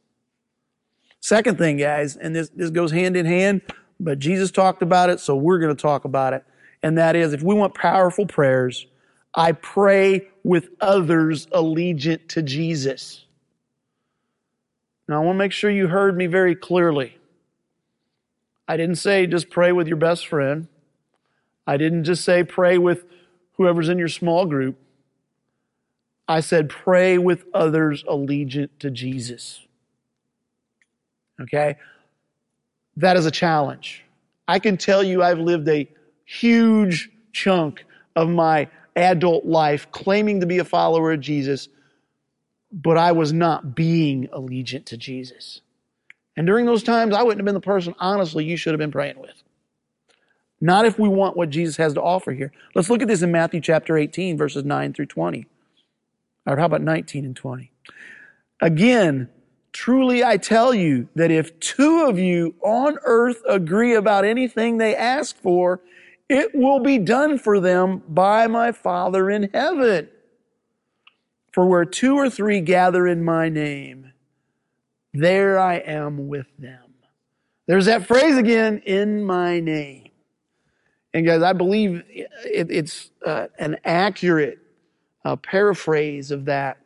Second 1.23 1.57
thing, 1.57 1.77
guys, 1.77 2.17
and 2.17 2.35
this, 2.35 2.49
this 2.49 2.71
goes 2.71 2.91
hand 2.91 3.17
in 3.17 3.25
hand, 3.25 3.63
but 4.01 4.19
Jesus 4.19 4.51
talked 4.51 4.83
about 4.83 5.09
it, 5.09 5.21
so 5.21 5.37
we're 5.37 5.61
going 5.61 5.75
to 5.75 5.81
talk 5.81 6.05
about 6.05 6.33
it. 6.33 6.45
And 6.83 6.99
that 6.99 7.15
is 7.15 7.33
if 7.33 7.45
we 7.45 7.55
want 7.55 7.75
powerful 7.75 8.27
prayers, 8.27 8.87
I 9.33 9.53
pray 9.53 10.29
with 10.43 10.71
others 10.81 11.47
allegiant 11.47 12.29
to 12.31 12.43
Jesus. 12.43 13.25
Now, 15.07 15.23
I 15.23 15.25
want 15.25 15.37
to 15.37 15.39
make 15.39 15.53
sure 15.53 15.71
you 15.71 15.87
heard 15.87 16.17
me 16.17 16.27
very 16.27 16.57
clearly. 16.57 17.17
I 18.67 18.77
didn't 18.77 18.97
say 18.97 19.29
just 19.29 19.49
pray 19.49 19.71
with 19.71 19.87
your 19.87 19.97
best 19.97 20.27
friend. 20.27 20.67
I 21.69 21.77
didn't 21.77 22.03
just 22.03 22.25
say 22.25 22.43
pray 22.43 22.79
with 22.79 23.05
whoever's 23.53 23.89
in 23.89 23.99
your 23.99 24.09
small 24.09 24.45
group. 24.45 24.77
I 26.27 26.41
said 26.41 26.69
pray 26.69 27.17
with 27.17 27.45
others 27.55 28.03
allegiant 28.09 28.71
to 28.81 28.91
Jesus. 28.91 29.61
Okay? 31.43 31.77
That 32.97 33.17
is 33.17 33.27
a 33.27 33.31
challenge. 33.31 34.05
I 34.49 34.59
can 34.59 34.77
tell 34.77 35.03
you 35.03 35.23
I've 35.23 35.39
lived 35.39 35.69
a 35.69 35.89
huge 36.25 37.11
chunk 37.33 37.85
of 38.17 38.29
my 38.29 38.69
adult 38.97 39.45
life 39.45 39.91
claiming 39.91 40.41
to 40.41 40.47
be 40.47 40.59
a 40.59 40.65
follower 40.65 41.13
of 41.13 41.21
Jesus, 41.21 41.69
but 42.71 42.99
I 42.99 43.13
was 43.13 43.33
not 43.33 43.75
being 43.75 44.29
allegiant 44.29 44.87
to 44.87 44.97
Jesus. 44.97 45.61
And 46.37 46.47
during 46.47 46.67
those 46.67 46.83
times, 46.83 47.15
I 47.15 47.23
wouldn't 47.23 47.41
have 47.41 47.45
been 47.45 47.55
the 47.55 47.61
person, 47.61 47.95
honestly, 47.99 48.45
you 48.45 48.57
should 48.57 48.73
have 48.73 48.79
been 48.79 48.93
praying 48.93 49.19
with. 49.19 49.43
Not 50.61 50.87
if 50.87 50.99
we 50.99 51.09
want 51.09 51.37
what 51.37 51.51
Jesus 51.51 51.77
has 51.77 51.95
to 51.95 52.03
offer 52.03 52.33
here. 52.33 52.53
Let's 52.75 52.89
look 52.89 53.03
at 53.03 53.09
this 53.09 53.23
in 53.23 53.33
Matthew 53.33 53.61
chapter 53.61 53.99
18, 53.99 54.39
verses 54.39 54.65
9 54.65 54.93
through 54.93 55.07
20. 55.07 55.47
Or 56.47 56.57
how 56.57 56.67
about 56.67 56.83
19 56.83 57.25
and 57.25 57.37
20? 57.37 57.71
Again, 58.61 59.29
truly 59.73 60.25
I 60.25 60.37
tell 60.37 60.75
you 60.75 61.09
that 61.15 61.31
if 61.31 61.59
two 61.61 62.05
of 62.07 62.19
you 62.19 62.55
on 62.63 62.99
earth 63.05 63.43
agree 63.49 63.95
about 63.95 64.25
anything 64.25 64.79
they 64.79 64.95
ask 64.95 65.37
for, 65.37 65.81
it 66.29 66.55
will 66.55 66.81
be 66.81 66.99
done 66.99 67.39
for 67.39 67.61
them 67.61 68.03
by 68.09 68.47
my 68.47 68.73
Father 68.73 69.31
in 69.31 69.51
heaven. 69.53 70.09
For 71.53 71.67
where 71.67 71.85
two 71.85 72.17
or 72.17 72.31
three 72.31 72.61
gather 72.61 73.07
in 73.07 73.23
my 73.25 73.51
name, 73.51 74.13
there 75.13 75.59
I 75.59 75.77
am 75.77 76.29
with 76.29 76.47
them. 76.59 76.95
There's 77.67 77.87
that 77.87 78.07
phrase 78.07 78.39
again, 78.39 78.79
in 78.87 79.25
my 79.25 79.61
name. 79.61 80.09
And 81.15 81.27
guys, 81.27 81.43
I 81.43 81.53
believe 81.53 82.03
it, 82.09 82.69
it's 82.71 83.11
uh, 83.25 83.49
an 83.59 83.77
accurate 83.85 84.59
uh, 85.25 85.37
paraphrase 85.37 86.31
of 86.31 86.47
that 86.47 86.79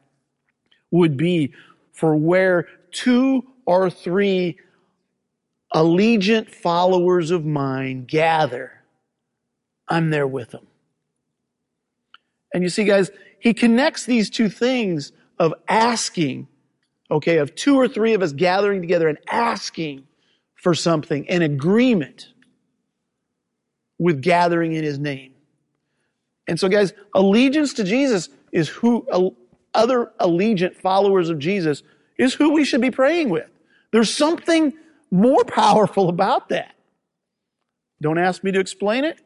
would 0.90 1.16
be 1.16 1.52
for 1.92 2.16
where 2.16 2.68
two 2.96 3.44
or 3.66 3.90
three 3.90 4.58
allegiant 5.74 6.48
followers 6.48 7.30
of 7.30 7.44
mine 7.44 8.06
gather, 8.06 8.72
I'm 9.86 10.10
there 10.10 10.26
with 10.26 10.50
them. 10.50 10.66
And 12.54 12.62
you 12.62 12.70
see, 12.70 12.84
guys, 12.84 13.10
he 13.38 13.52
connects 13.52 14.06
these 14.06 14.30
two 14.30 14.48
things 14.48 15.12
of 15.38 15.52
asking, 15.68 16.48
okay, 17.10 17.36
of 17.36 17.54
two 17.54 17.76
or 17.76 17.86
three 17.86 18.14
of 18.14 18.22
us 18.22 18.32
gathering 18.32 18.80
together 18.80 19.08
and 19.08 19.18
asking 19.28 20.06
for 20.54 20.74
something, 20.74 21.28
an 21.28 21.42
agreement 21.42 22.28
with 23.98 24.22
gathering 24.22 24.72
in 24.72 24.82
his 24.82 24.98
name. 24.98 25.34
And 26.48 26.58
so, 26.58 26.68
guys, 26.68 26.94
allegiance 27.14 27.74
to 27.74 27.84
Jesus 27.84 28.30
is 28.52 28.68
who 28.68 29.06
other 29.74 30.12
allegiant 30.18 30.76
followers 30.76 31.28
of 31.28 31.38
Jesus 31.38 31.82
is 32.18 32.34
who 32.34 32.52
we 32.52 32.64
should 32.64 32.80
be 32.80 32.90
praying 32.90 33.28
with. 33.28 33.50
There's 33.92 34.12
something 34.12 34.72
more 35.10 35.44
powerful 35.44 36.08
about 36.08 36.48
that. 36.48 36.74
Don't 38.00 38.18
ask 38.18 38.44
me 38.44 38.52
to 38.52 38.60
explain 38.60 39.04
it. 39.04 39.20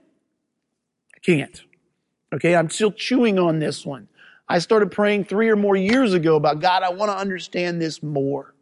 I 1.14 1.18
can't. 1.18 1.62
Okay, 2.32 2.54
I'm 2.54 2.70
still 2.70 2.92
chewing 2.92 3.38
on 3.38 3.58
this 3.58 3.84
one. 3.84 4.08
I 4.48 4.58
started 4.58 4.90
praying 4.90 5.24
three 5.24 5.48
or 5.48 5.56
more 5.56 5.76
years 5.76 6.12
ago 6.12 6.36
about 6.36 6.60
God, 6.60 6.82
I 6.82 6.90
want 6.90 7.10
to 7.10 7.16
understand 7.16 7.80
this 7.80 8.02
more. 8.02 8.54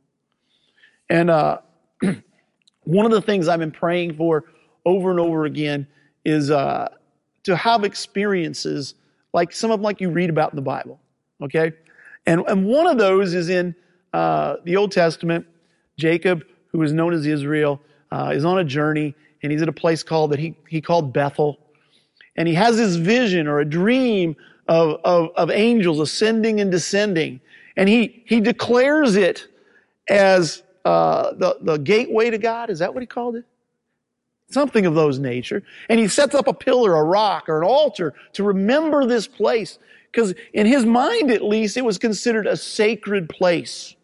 And 1.08 1.30
uh, 1.30 1.58
one 2.84 3.06
of 3.06 3.12
the 3.12 3.22
things 3.22 3.48
I've 3.48 3.58
been 3.58 3.70
praying 3.70 4.16
for 4.16 4.44
over 4.84 5.10
and 5.10 5.20
over 5.20 5.44
again 5.44 5.86
is 6.24 6.50
uh, 6.50 6.88
to 7.44 7.56
have 7.56 7.84
experiences 7.84 8.94
like 9.32 9.52
some 9.52 9.70
of 9.70 9.78
them 9.78 9.84
like 9.84 10.00
you 10.00 10.10
read 10.10 10.30
about 10.30 10.52
in 10.52 10.56
the 10.56 10.62
Bible. 10.62 11.00
Okay? 11.42 11.72
And, 12.26 12.42
and 12.46 12.66
one 12.66 12.86
of 12.86 12.98
those 12.98 13.34
is 13.34 13.48
in 13.48 13.74
uh, 14.12 14.56
the 14.64 14.76
Old 14.76 14.92
Testament. 14.92 15.46
Jacob, 15.96 16.44
who 16.72 16.82
is 16.82 16.92
known 16.92 17.12
as 17.12 17.26
Israel, 17.26 17.80
uh, 18.10 18.32
is 18.34 18.44
on 18.44 18.58
a 18.58 18.64
journey 18.64 19.14
and 19.42 19.52
he's 19.52 19.62
at 19.62 19.68
a 19.68 19.72
place 19.72 20.02
called 20.02 20.32
that 20.32 20.38
he, 20.38 20.54
he 20.68 20.80
called 20.80 21.12
Bethel. 21.12 21.58
And 22.36 22.46
he 22.48 22.54
has 22.54 22.76
this 22.76 22.96
vision 22.96 23.46
or 23.46 23.60
a 23.60 23.64
dream 23.64 24.36
of, 24.68 25.00
of, 25.04 25.30
of 25.36 25.50
angels 25.50 26.00
ascending 26.00 26.60
and 26.60 26.70
descending. 26.70 27.40
And 27.76 27.88
he, 27.88 28.22
he 28.26 28.40
declares 28.40 29.16
it 29.16 29.46
as 30.08 30.62
uh, 30.84 31.32
the, 31.34 31.58
the 31.60 31.76
gateway 31.78 32.30
to 32.30 32.38
God. 32.38 32.70
Is 32.70 32.78
that 32.80 32.92
what 32.92 33.02
he 33.02 33.06
called 33.06 33.36
it? 33.36 33.44
Something 34.50 34.86
of 34.86 34.94
those 34.94 35.18
nature. 35.18 35.62
And 35.88 36.00
he 36.00 36.08
sets 36.08 36.34
up 36.34 36.48
a 36.48 36.54
pillar, 36.54 36.96
a 36.96 37.02
rock, 37.02 37.48
or 37.48 37.58
an 37.58 37.68
altar 37.68 38.14
to 38.32 38.44
remember 38.44 39.04
this 39.04 39.26
place. 39.26 39.78
Because 40.10 40.34
in 40.54 40.66
his 40.66 40.86
mind, 40.86 41.30
at 41.30 41.42
least, 41.42 41.76
it 41.76 41.84
was 41.84 41.98
considered 41.98 42.46
a 42.46 42.56
sacred 42.56 43.28
place. 43.28 43.94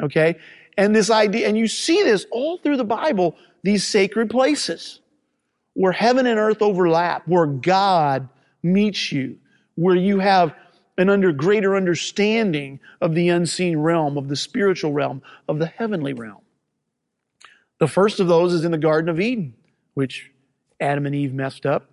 Okay? 0.00 0.36
And 0.76 0.94
this 0.94 1.10
idea, 1.10 1.48
and 1.48 1.56
you 1.56 1.68
see 1.68 2.02
this 2.02 2.26
all 2.30 2.58
through 2.58 2.76
the 2.76 2.84
Bible, 2.84 3.36
these 3.62 3.86
sacred 3.86 4.30
places 4.30 5.00
where 5.74 5.92
heaven 5.92 6.26
and 6.26 6.38
earth 6.38 6.62
overlap, 6.62 7.26
where 7.26 7.46
God 7.46 8.28
meets 8.62 9.12
you, 9.12 9.38
where 9.74 9.96
you 9.96 10.20
have 10.20 10.54
an 10.96 11.10
under 11.10 11.32
greater 11.32 11.76
understanding 11.76 12.78
of 13.00 13.14
the 13.14 13.28
unseen 13.28 13.78
realm, 13.78 14.16
of 14.16 14.28
the 14.28 14.36
spiritual 14.36 14.92
realm, 14.92 15.22
of 15.48 15.58
the 15.58 15.66
heavenly 15.66 16.12
realm. 16.12 16.40
The 17.78 17.88
first 17.88 18.20
of 18.20 18.28
those 18.28 18.52
is 18.52 18.64
in 18.64 18.70
the 18.70 18.78
Garden 18.78 19.10
of 19.10 19.18
Eden, 19.18 19.54
which 19.94 20.30
Adam 20.80 21.06
and 21.06 21.14
Eve 21.14 21.34
messed 21.34 21.66
up, 21.66 21.90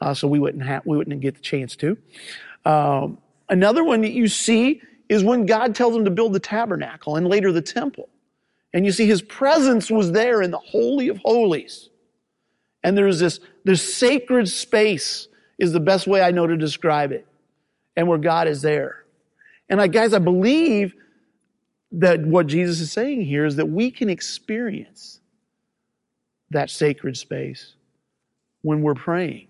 uh, 0.00 0.12
so 0.12 0.28
we 0.28 0.38
wouldn't 0.38 0.64
have, 0.64 0.84
we 0.84 0.96
wouldn't 0.96 1.20
get 1.20 1.36
the 1.36 1.40
chance 1.40 1.74
to. 1.76 1.96
Um, 2.66 3.18
another 3.48 3.82
one 3.82 4.02
that 4.02 4.12
you 4.12 4.28
see 4.28 4.82
is 5.12 5.22
when 5.22 5.44
God 5.44 5.74
tells 5.74 5.94
him 5.94 6.06
to 6.06 6.10
build 6.10 6.32
the 6.32 6.40
tabernacle 6.40 7.16
and 7.16 7.28
later 7.28 7.52
the 7.52 7.60
temple. 7.60 8.08
And 8.72 8.86
you 8.86 8.92
see 8.92 9.06
his 9.06 9.20
presence 9.20 9.90
was 9.90 10.10
there 10.10 10.40
in 10.40 10.50
the 10.50 10.58
Holy 10.58 11.08
of 11.08 11.18
Holies. 11.18 11.90
And 12.82 12.96
there's 12.96 13.20
this, 13.20 13.38
this 13.62 13.94
sacred 13.94 14.48
space 14.48 15.28
is 15.58 15.72
the 15.72 15.80
best 15.80 16.06
way 16.06 16.22
I 16.22 16.30
know 16.30 16.46
to 16.46 16.56
describe 16.56 17.12
it. 17.12 17.26
And 17.94 18.08
where 18.08 18.16
God 18.16 18.48
is 18.48 18.62
there. 18.62 19.04
And 19.68 19.82
I, 19.82 19.86
guys, 19.86 20.14
I 20.14 20.18
believe 20.18 20.94
that 21.92 22.22
what 22.24 22.46
Jesus 22.46 22.80
is 22.80 22.90
saying 22.90 23.20
here 23.20 23.44
is 23.44 23.56
that 23.56 23.68
we 23.68 23.90
can 23.90 24.08
experience 24.08 25.20
that 26.48 26.70
sacred 26.70 27.18
space 27.18 27.74
when 28.62 28.80
we're 28.80 28.94
praying 28.94 29.48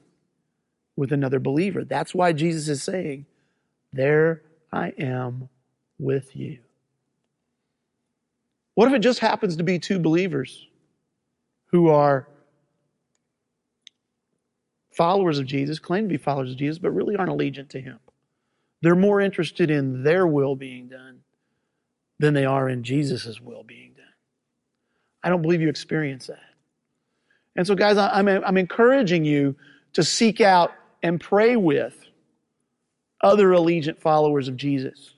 with 0.97 1.13
another 1.13 1.39
believer. 1.39 1.85
That's 1.85 2.17
why 2.17 2.33
Jesus 2.33 2.69
is 2.69 2.83
saying, 2.83 3.27
There 3.93 4.43
I 4.73 4.89
am 4.99 5.49
with 6.03 6.35
you. 6.37 6.59
What 8.75 8.89
if 8.89 8.95
it 8.95 9.01
just 9.01 9.19
happens 9.19 9.57
to 9.57 9.63
be 9.63 9.79
two 9.79 9.99
believers 9.99 10.67
who 11.67 11.89
are 11.89 12.29
followers 14.93 15.39
of 15.39 15.47
Jesus, 15.47 15.79
claim 15.79 16.05
to 16.05 16.09
be 16.09 16.17
followers 16.17 16.53
of 16.53 16.57
Jesus, 16.57 16.79
but 16.79 16.91
really 16.91 17.17
aren't 17.17 17.31
allegiant 17.31 17.71
to 17.71 17.81
Him. 17.81 17.99
They're 18.83 18.95
more 18.95 19.21
interested 19.21 19.71
in 19.71 20.03
their 20.03 20.27
will 20.27 20.57
being 20.57 20.89
done 20.89 21.21
than 22.19 22.35
they 22.35 22.45
are 22.45 22.69
in 22.69 22.83
Jesus' 22.83 23.41
will 23.41 23.63
being 23.63 23.95
done. 23.95 24.05
I 25.23 25.29
don't 25.29 25.43
believe 25.43 25.61
you 25.61 25.69
experience 25.69 26.27
that. 26.27 26.41
And 27.57 27.67
so, 27.67 27.75
guys, 27.75 27.97
I'm, 27.97 28.29
I'm 28.29 28.57
encouraging 28.57 29.25
you 29.25 29.57
to 29.95 30.03
seek 30.03 30.41
out 30.41 30.73
and 31.03 31.21
pray 31.21 31.57
with 31.57 31.95
other 33.21 33.49
allegiant 33.49 34.01
followers 34.01 34.49
of 34.49 34.57
Jesus 34.57 35.12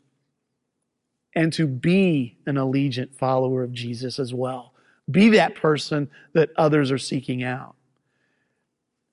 and 1.34 1.52
to 1.52 1.66
be 1.66 2.36
an 2.46 2.56
allegiant 2.56 3.14
follower 3.14 3.62
of 3.62 3.72
Jesus 3.72 4.18
as 4.18 4.32
well. 4.32 4.72
Be 5.10 5.30
that 5.30 5.54
person 5.54 6.08
that 6.32 6.50
others 6.56 6.90
are 6.90 6.98
seeking 6.98 7.42
out. 7.42 7.74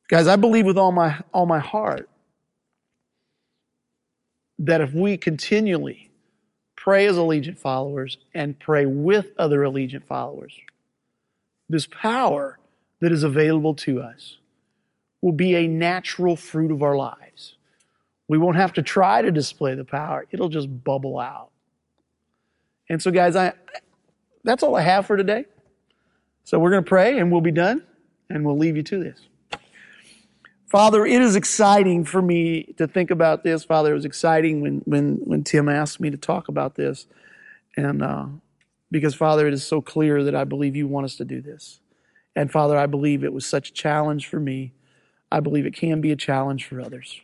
Guys, 0.09 0.27
I 0.27 0.35
believe 0.35 0.65
with 0.65 0.77
all 0.77 0.91
my, 0.91 1.19
all 1.33 1.45
my 1.45 1.59
heart 1.59 2.09
that 4.59 4.81
if 4.81 4.93
we 4.93 5.17
continually 5.17 6.11
pray 6.75 7.05
as 7.07 7.15
allegiant 7.15 7.57
followers 7.57 8.17
and 8.33 8.59
pray 8.59 8.85
with 8.85 9.27
other 9.37 9.61
allegiant 9.61 10.05
followers, 10.05 10.53
this 11.69 11.87
power 11.87 12.59
that 12.99 13.11
is 13.11 13.23
available 13.23 13.73
to 13.73 14.01
us 14.01 14.37
will 15.21 15.31
be 15.31 15.55
a 15.55 15.67
natural 15.67 16.35
fruit 16.35 16.71
of 16.71 16.83
our 16.83 16.95
lives. 16.95 17.55
We 18.27 18.37
won't 18.37 18.57
have 18.57 18.73
to 18.73 18.81
try 18.81 19.21
to 19.21 19.31
display 19.31 19.75
the 19.75 19.85
power, 19.85 20.25
it'll 20.31 20.49
just 20.49 20.83
bubble 20.83 21.19
out. 21.19 21.50
And 22.91 23.01
so, 23.01 23.09
guys, 23.09 23.37
I, 23.37 23.53
that's 24.43 24.63
all 24.63 24.75
I 24.75 24.81
have 24.81 25.05
for 25.05 25.15
today. 25.15 25.45
So 26.43 26.59
we're 26.59 26.71
going 26.71 26.83
to 26.83 26.89
pray 26.89 27.19
and 27.19 27.31
we'll 27.31 27.39
be 27.39 27.49
done 27.49 27.83
and 28.29 28.45
we'll 28.45 28.57
leave 28.57 28.75
you 28.75 28.83
to 28.83 29.01
this. 29.01 29.17
Father, 30.69 31.05
it 31.05 31.21
is 31.21 31.37
exciting 31.37 32.03
for 32.03 32.21
me 32.21 32.63
to 32.75 32.89
think 32.89 33.09
about 33.09 33.45
this. 33.45 33.63
Father, 33.63 33.91
it 33.91 33.93
was 33.93 34.03
exciting 34.03 34.59
when, 34.59 34.79
when, 34.79 35.15
when 35.23 35.45
Tim 35.45 35.69
asked 35.69 36.01
me 36.01 36.09
to 36.09 36.17
talk 36.17 36.49
about 36.49 36.75
this. 36.75 37.07
And 37.77 38.03
uh, 38.03 38.25
because, 38.91 39.15
Father, 39.15 39.47
it 39.47 39.53
is 39.53 39.65
so 39.65 39.79
clear 39.79 40.21
that 40.25 40.35
I 40.35 40.43
believe 40.43 40.75
you 40.75 40.85
want 40.85 41.05
us 41.05 41.15
to 41.15 41.23
do 41.23 41.39
this. 41.39 41.79
And 42.35 42.51
Father, 42.51 42.77
I 42.77 42.87
believe 42.87 43.23
it 43.23 43.31
was 43.31 43.45
such 43.45 43.69
a 43.69 43.73
challenge 43.73 44.27
for 44.27 44.41
me. 44.41 44.73
I 45.31 45.39
believe 45.39 45.65
it 45.65 45.73
can 45.73 46.01
be 46.01 46.11
a 46.11 46.17
challenge 46.17 46.65
for 46.65 46.81
others. 46.81 47.21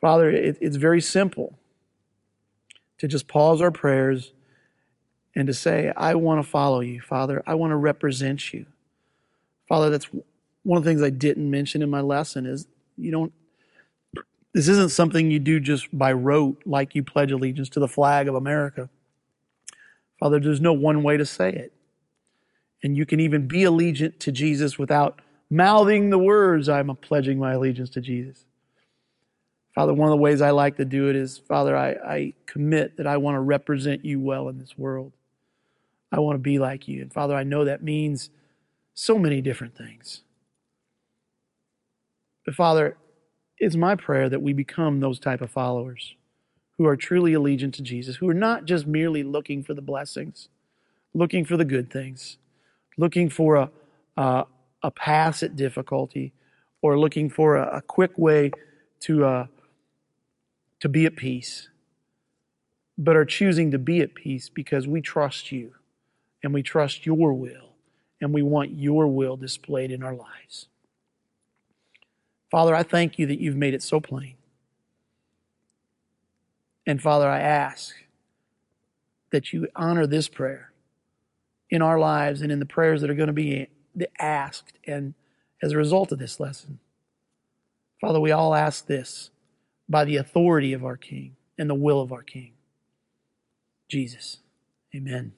Father, 0.00 0.30
it, 0.30 0.56
it's 0.60 0.76
very 0.76 1.00
simple 1.00 1.58
to 2.98 3.08
just 3.08 3.28
pause 3.28 3.60
our 3.60 3.70
prayers 3.70 4.32
and 5.34 5.46
to 5.46 5.54
say, 5.54 5.92
I 5.96 6.14
want 6.14 6.42
to 6.42 6.48
follow 6.48 6.80
you, 6.80 7.00
Father. 7.00 7.42
I 7.46 7.54
want 7.54 7.70
to 7.72 7.76
represent 7.76 8.52
you. 8.52 8.66
Father, 9.68 9.90
that's 9.90 10.08
one 10.62 10.78
of 10.78 10.84
the 10.84 10.90
things 10.90 11.02
I 11.02 11.10
didn't 11.10 11.50
mention 11.50 11.82
in 11.82 11.90
my 11.90 12.00
lesson 12.00 12.46
is 12.46 12.66
you 12.96 13.10
don't, 13.10 13.32
this 14.54 14.68
isn't 14.68 14.90
something 14.90 15.30
you 15.30 15.38
do 15.38 15.60
just 15.60 15.86
by 15.96 16.12
rote, 16.12 16.62
like 16.64 16.94
you 16.94 17.02
pledge 17.02 17.30
allegiance 17.30 17.68
to 17.70 17.80
the 17.80 17.88
flag 17.88 18.28
of 18.28 18.34
America. 18.34 18.88
Father, 20.18 20.40
there's 20.40 20.62
no 20.62 20.72
one 20.72 21.02
way 21.02 21.18
to 21.18 21.26
say 21.26 21.50
it. 21.50 21.72
And 22.82 22.96
you 22.96 23.04
can 23.04 23.20
even 23.20 23.46
be 23.46 23.60
allegiant 23.60 24.18
to 24.20 24.32
Jesus 24.32 24.78
without 24.78 25.20
mouthing 25.50 26.10
the 26.10 26.18
words, 26.18 26.68
I'm 26.68 26.94
pledging 26.96 27.38
my 27.38 27.52
allegiance 27.52 27.90
to 27.90 28.00
Jesus. 28.00 28.46
Father, 29.76 29.92
one 29.92 30.08
of 30.08 30.12
the 30.12 30.22
ways 30.22 30.40
I 30.40 30.52
like 30.52 30.78
to 30.78 30.86
do 30.86 31.10
it 31.10 31.16
is, 31.16 31.36
Father, 31.36 31.76
I, 31.76 31.90
I 31.90 32.32
commit 32.46 32.96
that 32.96 33.06
I 33.06 33.18
want 33.18 33.34
to 33.34 33.40
represent 33.40 34.06
you 34.06 34.18
well 34.18 34.48
in 34.48 34.58
this 34.58 34.76
world. 34.78 35.12
I 36.10 36.18
want 36.18 36.36
to 36.36 36.42
be 36.42 36.58
like 36.58 36.88
you. 36.88 37.02
And 37.02 37.12
Father, 37.12 37.34
I 37.34 37.44
know 37.44 37.66
that 37.66 37.82
means 37.82 38.30
so 38.94 39.18
many 39.18 39.42
different 39.42 39.76
things. 39.76 40.22
But 42.46 42.54
Father, 42.54 42.96
it's 43.58 43.76
my 43.76 43.96
prayer 43.96 44.30
that 44.30 44.40
we 44.40 44.54
become 44.54 45.00
those 45.00 45.20
type 45.20 45.42
of 45.42 45.50
followers 45.50 46.14
who 46.78 46.86
are 46.86 46.96
truly 46.96 47.32
allegiant 47.32 47.74
to 47.74 47.82
Jesus, 47.82 48.16
who 48.16 48.30
are 48.30 48.34
not 48.34 48.64
just 48.64 48.86
merely 48.86 49.22
looking 49.22 49.62
for 49.62 49.74
the 49.74 49.82
blessings, 49.82 50.48
looking 51.12 51.44
for 51.44 51.58
the 51.58 51.66
good 51.66 51.90
things, 51.90 52.38
looking 52.96 53.28
for 53.28 53.56
a, 53.56 53.70
a, 54.16 54.46
a 54.82 54.90
pass 54.90 55.42
at 55.42 55.54
difficulty, 55.54 56.32
or 56.80 56.98
looking 56.98 57.28
for 57.28 57.56
a, 57.56 57.76
a 57.78 57.82
quick 57.82 58.16
way 58.16 58.50
to, 59.00 59.24
uh, 59.24 59.46
to 60.80 60.88
be 60.88 61.06
at 61.06 61.16
peace, 61.16 61.68
but 62.98 63.16
are 63.16 63.24
choosing 63.24 63.70
to 63.70 63.78
be 63.78 64.00
at 64.00 64.14
peace 64.14 64.48
because 64.48 64.86
we 64.86 65.00
trust 65.00 65.52
you 65.52 65.74
and 66.42 66.52
we 66.54 66.62
trust 66.62 67.06
your 67.06 67.32
will 67.34 67.74
and 68.20 68.32
we 68.32 68.42
want 68.42 68.72
your 68.72 69.06
will 69.06 69.36
displayed 69.36 69.90
in 69.90 70.02
our 70.02 70.14
lives. 70.14 70.68
Father, 72.50 72.74
I 72.74 72.82
thank 72.82 73.18
you 73.18 73.26
that 73.26 73.40
you've 73.40 73.56
made 73.56 73.74
it 73.74 73.82
so 73.82 74.00
plain. 74.00 74.36
And 76.86 77.02
Father, 77.02 77.28
I 77.28 77.40
ask 77.40 77.94
that 79.30 79.52
you 79.52 79.68
honor 79.74 80.06
this 80.06 80.28
prayer 80.28 80.72
in 81.68 81.82
our 81.82 81.98
lives 81.98 82.42
and 82.42 82.52
in 82.52 82.60
the 82.60 82.66
prayers 82.66 83.00
that 83.00 83.10
are 83.10 83.14
going 83.14 83.26
to 83.26 83.32
be 83.32 83.66
asked 84.18 84.74
and 84.86 85.14
as 85.62 85.72
a 85.72 85.76
result 85.76 86.12
of 86.12 86.18
this 86.18 86.38
lesson. 86.38 86.78
Father, 88.00 88.20
we 88.20 88.30
all 88.30 88.54
ask 88.54 88.86
this 88.86 89.30
by 89.88 90.04
the 90.04 90.16
authority 90.16 90.72
of 90.72 90.84
our 90.84 90.96
King 90.96 91.36
and 91.58 91.70
the 91.70 91.74
will 91.74 92.00
of 92.00 92.12
our 92.12 92.22
King, 92.22 92.52
Jesus. 93.88 94.38
Amen. 94.94 95.32